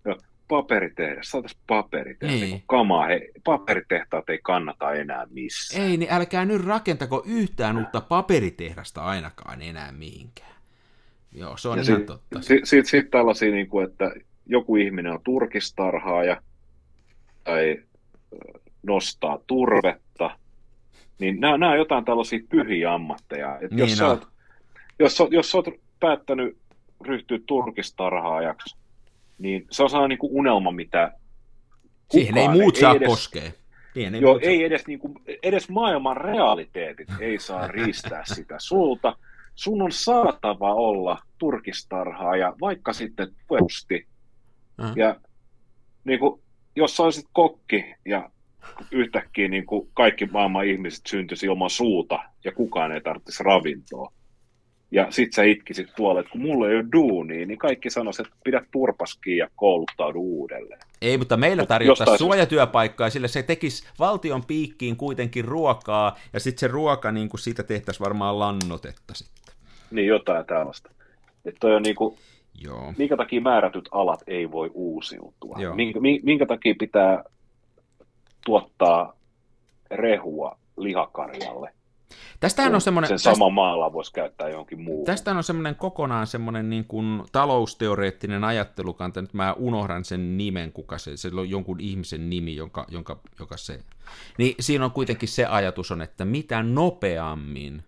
[0.04, 2.40] saada, paperitehdas, saataisiin paperitehdas.
[2.40, 2.62] Niin.
[2.66, 5.84] Kamaa, he, paperitehtaat ei kannata enää missään.
[5.84, 10.50] Ei, niin älkää nyt rakentako yhtään uutta paperitehdasta ainakaan enää mihinkään.
[11.32, 12.42] Joo, se on ja ihan sit, totta.
[12.42, 14.12] Sitten sit, sit tällaisia, niin kuin, että
[14.46, 16.42] joku ihminen on turkistarhaaja
[17.44, 17.82] tai
[18.82, 20.30] nostaa turvetta,
[21.18, 23.58] niin nämä, nämä on jotain tällaisia pyhiä ammatteja.
[23.60, 24.28] Et niin jos, sä oot,
[24.98, 25.66] jos, jos sä oot
[26.00, 26.56] päättänyt
[27.00, 28.76] ryhtyä turkistarhaajaksi,
[29.38, 31.12] niin se on sellainen niin kuin unelma, mitä
[32.10, 33.50] Siihen ei muut ei saa edes, koskea.
[33.94, 39.16] Siihen ei, joo, ei edes, niin kuin, edes maailman realiteetit ei saa riistää sitä sulta.
[39.54, 44.06] Sun on saatava olla turkistarhaaja, vaikka sitten pusti.
[44.82, 44.96] Uh-huh.
[44.96, 45.16] Ja
[46.04, 46.40] niin kuin,
[46.76, 48.30] jos sä olisit kokki ja
[48.90, 54.12] yhtäkkiä niin kuin kaikki maailman ihmiset syntyisi ilman suuta ja kukaan ei tarvitsisi ravintoa,
[54.92, 58.40] Ja sit sä itkisit tuolla, että kun mulla ei ole duunia, niin kaikki sanoisivat, että
[58.44, 60.80] pidä turpaskin ja kouluttaudu uudelleen.
[61.02, 66.60] Ei, mutta meillä tarjottaisiin suojatyöpaikkaa, ja sillä se tekisi valtion piikkiin kuitenkin ruokaa, ja sitten
[66.60, 69.39] se ruoka, niin kuin siitä tehtäisiin varmaan lannotetta sitten.
[69.90, 70.90] Niin, jotain tällaista.
[71.44, 72.16] Että toi on niin kuin,
[72.64, 72.94] Joo.
[72.98, 75.56] minkä takia määrätyt alat ei voi uusiutua?
[75.58, 75.74] Joo.
[75.74, 77.24] Minkä, minkä takia pitää
[78.44, 79.16] tuottaa
[79.90, 81.72] rehua lihakarjalle?
[82.40, 85.06] Tästähän on semmoinen, sen sama maalla voisi käyttää johonkin muuhun.
[85.06, 89.20] Tästä on semmoinen kokonaan semmoinen niin kuin talousteoreettinen ajattelukanta.
[89.20, 93.56] Nyt mä unohdan sen nimen, kuka se, se on jonkun ihmisen nimi, jonka, jonka, joka
[93.56, 93.80] se...
[94.38, 97.84] Niin siinä on kuitenkin se ajatus on, että mitä nopeammin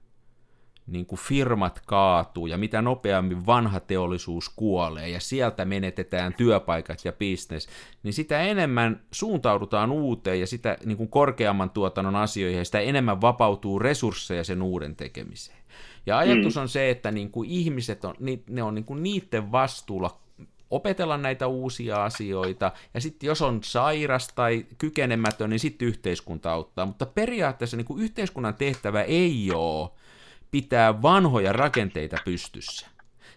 [0.86, 7.12] niin kuin firmat kaatuu ja mitä nopeammin vanha teollisuus kuolee ja sieltä menetetään työpaikat ja
[7.12, 7.68] bisnes,
[8.02, 13.20] niin sitä enemmän suuntaudutaan uuteen ja sitä niin kuin korkeamman tuotannon asioihin ja sitä enemmän
[13.20, 15.58] vapautuu resursseja sen uuden tekemiseen.
[16.06, 16.62] Ja ajatus mm.
[16.62, 18.14] on se, että niin kuin ihmiset on,
[18.50, 20.20] ne on niin kuin niiden vastuulla
[20.70, 26.86] opetella näitä uusia asioita, ja sitten jos on sairas tai kykenemätön, niin sitten yhteiskunta auttaa,
[26.86, 29.90] mutta periaatteessa niin kuin yhteiskunnan tehtävä ei ole
[30.52, 32.86] pitää vanhoja rakenteita pystyssä.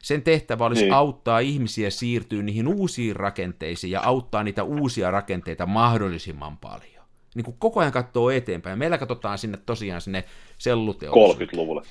[0.02, 0.94] Sen tehtävä olisi niin.
[0.94, 7.06] auttaa ihmisiä siirtyä niihin uusiin rakenteisiin ja auttaa niitä uusia rakenteita mahdollisimman paljon.
[7.36, 8.80] Niin kuin koko ajan katsoo eteenpäin.
[8.80, 10.24] Meillä katsotaan sinne tosiaan sinne
[10.58, 11.50] selluteollisuuteen.
[11.50, 11.82] 30-luvulle.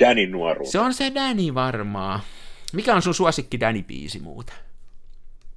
[0.00, 0.72] Danny nuoruus.
[0.72, 2.20] Se on se Danny varmaa.
[2.72, 4.52] Mikä on sun suosikki Danny-biisi muuta?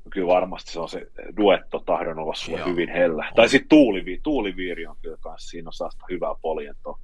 [0.09, 2.67] Kyllä varmasti se on se duetto tahdon olla sulle Joo.
[2.67, 3.31] hyvin hellä.
[3.35, 6.99] Tai sitten tuulivi, tuuliviiri on kyllä kanssa, siinä on saasta hyvää poljentoa.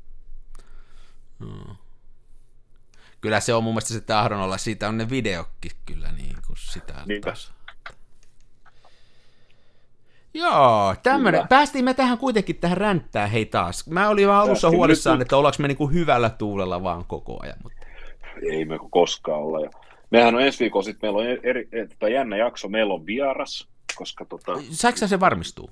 [1.40, 1.76] Hmm
[3.26, 6.58] kyllä se on mun mielestä se tahdon olla, siitä on ne videokki kyllä niin kuin
[6.58, 7.54] sitä taas.
[10.34, 11.48] Joo, tämmönen.
[11.48, 13.88] Päästiin me tähän kuitenkin tähän ränttää hei taas.
[13.88, 15.22] Mä olin vaan alussa Päästiin huolissaan, nyt...
[15.22, 17.58] että ollaanko me niinku hyvällä tuulella vaan koko ajan.
[17.64, 17.86] Mutta...
[18.52, 19.60] Ei me koskaan olla.
[19.60, 19.70] Ja
[20.10, 24.26] mehän on ensi viikolla sitten, meillä on eri, eri, jännä jakso, meillä on vieras, koska
[24.26, 24.54] tota...
[24.72, 25.70] Saiko se varmistuu?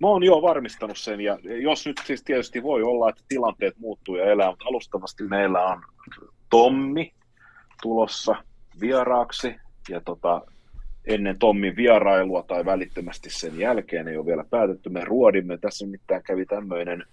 [0.00, 4.16] Mä oon jo varmistanut sen, ja jos nyt siis tietysti voi olla, että tilanteet muuttuu
[4.16, 5.82] ja elää, mutta alustavasti meillä on
[6.50, 7.12] Tommi
[7.82, 8.36] tulossa
[8.80, 9.56] vieraaksi,
[9.88, 10.42] ja tota,
[11.04, 14.90] ennen Tommin vierailua tai välittömästi sen jälkeen ei ole vielä päätetty.
[14.90, 17.04] Me ruodimme, tässä mitään kävi tämmöinen,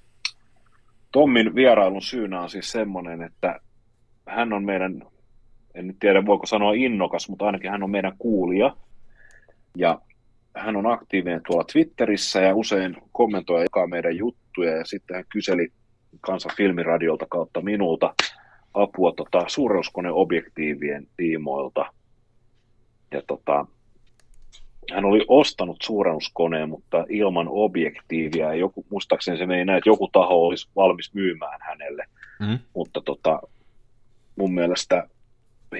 [1.11, 3.59] Tommin vierailun syynä on siis semmoinen, että
[4.27, 5.03] hän on meidän,
[5.75, 8.75] en nyt tiedä voiko sanoa innokas, mutta ainakin hän on meidän kuulija,
[9.77, 10.01] ja
[10.55, 15.25] hän on aktiivinen tuolla Twitterissä ja usein kommentoi ja jakaa meidän juttuja ja sitten hän
[15.29, 15.71] kyseli
[16.21, 18.13] Kansan filmiradiolta kautta minulta
[18.73, 21.85] apua tota, suureuskoneobjektiivien tiimoilta.
[23.11, 23.65] Ja tota,
[24.93, 28.53] hän oli ostanut suurennuskoneen, mutta ilman objektiivia.
[28.53, 32.05] Joku, muistaakseni se meni näin, että joku taho olisi valmis myymään hänelle.
[32.39, 32.59] Mm.
[32.75, 33.39] Mutta tota,
[34.35, 35.07] mun mielestä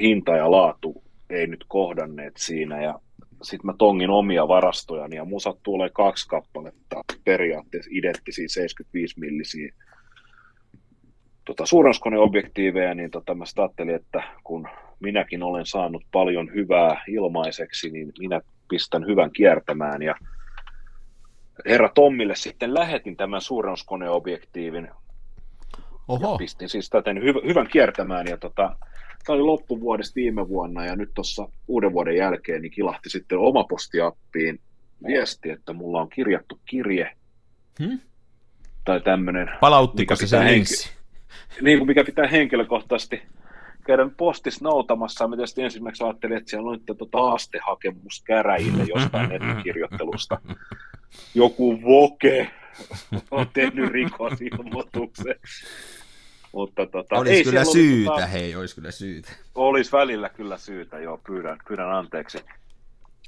[0.02, 2.82] hinta ja laatu ei nyt kohdanneet siinä.
[2.82, 3.00] Ja
[3.42, 9.74] sitten mä tongin omia varastojani ja musat tulee kaksi kappaletta periaatteessa identtisiä 75 millisiä
[11.46, 14.68] tota, suurennuskoneobjektiiveja, niin tota, mä ajattelin, että kun
[15.00, 20.16] minäkin olen saanut paljon hyvää ilmaiseksi, niin minä pistän hyvän kiertämään ja
[21.66, 24.90] herra Tommille sitten lähetin tämän suurennuskoneobjektiivin
[26.08, 26.32] Oho.
[26.32, 28.76] ja pistin siis täten hy- hyvän kiertämään ja tota,
[29.26, 34.60] tämä oli loppuvuodesta viime vuonna ja nyt tuossa uuden vuoden jälkeen niin kilahti sitten omapostiappiin
[35.08, 37.12] viesti, että mulla on kirjattu kirje
[37.80, 38.00] hmm?
[38.86, 39.50] tai tämmöinen.
[39.60, 40.92] Palauttiko se sen ensin?
[41.62, 43.22] Niin kuin mikä pitää henkilökohtaisesti
[43.86, 45.28] käydä postis noutamassa.
[45.28, 50.42] Mä tietysti ensimmäiseksi ajattelin, että siellä on nyt tuota haastehakemus käräjille jostain nettikirjoittelusta.
[51.36, 52.52] Joku voke
[53.32, 55.36] on tehnyt rikosilmoituksen.
[56.54, 59.32] Mutta tota, olisi ei kyllä syytä, tota, hei, olisi kyllä syytä.
[59.56, 62.38] Olisi välillä kyllä syytä, joo, pyydän, pyydän anteeksi.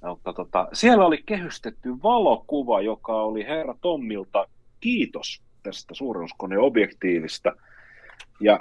[0.04, 4.48] Mutta tota, siellä oli kehystetty valokuva, joka oli herra Tommilta
[4.80, 7.56] kiitos tästä suurennuskoneobjektiivista.
[8.40, 8.60] Ja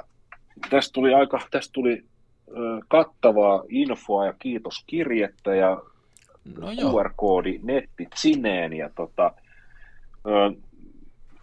[0.71, 2.05] tästä tuli aika, tästä tuli
[2.49, 2.53] ö,
[2.89, 5.83] kattavaa infoa ja kiitoskirjettä ja
[6.59, 9.35] no QR-koodi netti sineen ja tota,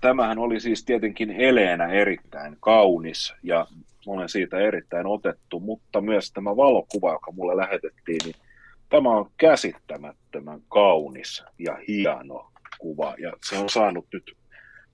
[0.01, 3.67] tämähän oli siis tietenkin eleenä erittäin kaunis ja
[4.07, 8.35] olen siitä erittäin otettu, mutta myös tämä valokuva, joka mulle lähetettiin, niin
[8.89, 13.15] tämä on käsittämättömän kaunis ja hieno kuva.
[13.17, 14.31] Ja se on saanut nyt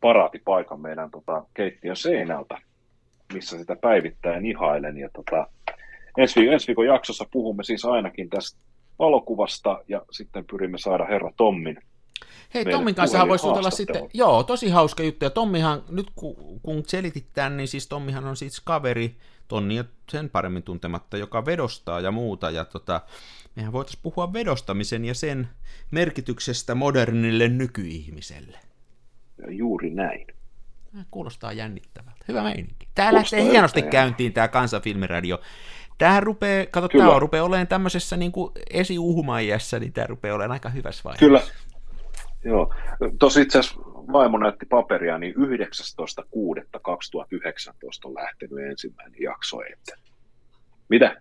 [0.01, 2.58] paraatipaikan meidän tota, keittiön seinältä,
[3.34, 4.97] missä sitä päivittäin ihailen.
[4.97, 5.47] Ja tota,
[6.18, 8.60] ensi, ensi viikon jaksossa puhumme siis ainakin tästä
[8.99, 11.78] valokuvasta ja sitten pyrimme saada herra Tommin
[12.56, 16.84] Hei, Tommin kanssa voisi jutella sitten, joo, tosi hauska juttu, ja Tommihan, nyt kun, kun
[16.88, 22.12] selitit tämän, niin siis Tommihan on siis kaveri tonnia sen paremmin tuntematta, joka vedostaa ja
[22.12, 22.49] muuta.
[22.51, 23.01] Ja tota,
[23.56, 25.49] mehän voitaisiin puhua vedostamisen ja sen
[25.91, 28.60] merkityksestä modernille nykyihmiselle.
[29.38, 30.28] Ja juuri näin.
[31.12, 32.26] Kuulostaa jännittävältä.
[32.28, 32.88] Hyvä meininki.
[32.95, 33.91] Tää Kuulostaa lähtee hienosti jännittävältä.
[33.91, 35.41] käyntiin, tämä kansanfilmiradio.
[35.97, 37.06] Tämähän rupeaa, kato, Kyllä.
[37.06, 38.32] tämä rupeaa olemaan tämmöisessä niin
[38.70, 41.26] esi-uhmaijässä, niin tämä rupeaa olemaan aika hyvässä vaiheessa.
[41.26, 41.41] Kyllä.
[42.46, 42.74] Joo.
[43.20, 43.82] Tosi itse asiassa
[44.14, 45.39] vaimo näytti paperia, niin 19.6.2019
[48.06, 50.00] on lähtenyt ensimmäinen jakso eteen.
[50.89, 51.16] Mitä?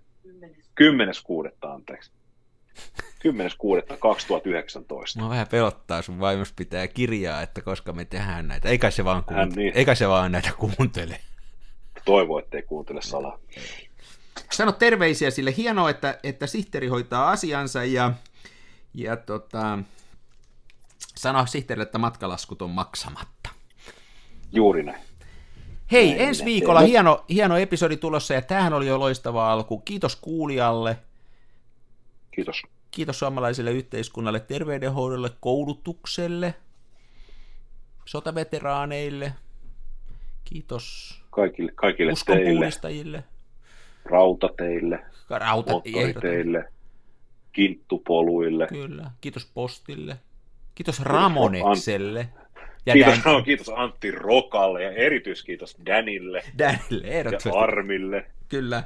[0.81, 1.51] 10.6.
[1.63, 2.13] anteeksi.
[3.29, 5.23] 10.6.2019.
[5.23, 8.69] Mä vähän pelottaa, sun vaimos pitää kirjaa, että koska me tehdään näitä.
[8.69, 9.57] Eikä se vaan, kuuntele.
[9.57, 9.73] niin.
[9.77, 11.19] Eikä se vaan näitä kuuntele.
[12.05, 13.39] Toivo, ettei kuuntele salaa.
[14.51, 15.55] Sano terveisiä sille.
[15.57, 18.13] Hienoa, että, että sihteeri hoitaa asiansa ja,
[18.95, 19.79] ja tota,
[21.17, 23.51] sano sihteerille, että matkalaskut on maksamatta.
[24.53, 25.03] Juuri näin.
[25.93, 29.79] Hei, näin ensi viikolla hieno, hieno episodi tulossa ja tämähän oli jo loistava alku.
[29.79, 30.97] Kiitos kuulijalle.
[32.31, 32.63] Kiitos.
[32.91, 36.55] Kiitos suomalaiselle yhteiskunnalle, terveydenhoidolle, koulutukselle,
[38.05, 39.33] sotaveteraaneille.
[40.45, 42.13] Kiitos kaikille, kaikille
[42.81, 43.25] teille.
[44.05, 46.73] Rautateille, Rauta, moottoriteille,
[47.53, 48.67] kinttupoluille.
[48.67, 50.17] Kyllä, kiitos postille.
[50.75, 52.29] Kiitos Ramonekselle.
[52.87, 53.35] Ja kiitos, Dan...
[53.35, 56.45] no, kiitos Antti Rokalle ja erityiskiitos Danille.
[56.59, 57.49] Danille, ehdottomasti.
[57.49, 58.27] Ja Armille.
[58.49, 58.85] Kyllä.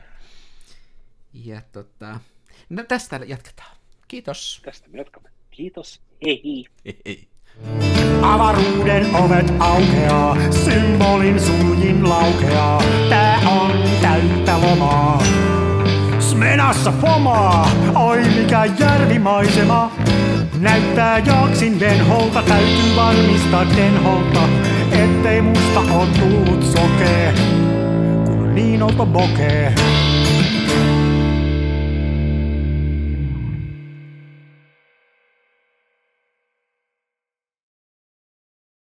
[1.32, 2.20] Ja tota,
[2.68, 3.76] no tästä jatketaan.
[4.08, 4.62] Kiitos.
[4.64, 5.28] Tästä me jatkamme.
[5.50, 6.00] Kiitos.
[6.24, 6.64] Hei.
[7.06, 7.28] Hei.
[8.22, 12.82] Avaruuden ovet aukeaa, symbolin suljin laukeaa.
[13.08, 13.72] Tää on
[14.02, 15.22] täyttä lomaa.
[16.38, 19.92] Smenassa fomaa, oi mikä järvimaisema.
[20.60, 24.48] Näyttää jaksin venholta, täytyy varmistaa denholta,
[24.92, 27.34] ettei musta on tullut sokee,
[28.26, 29.74] kun niin olto bokee.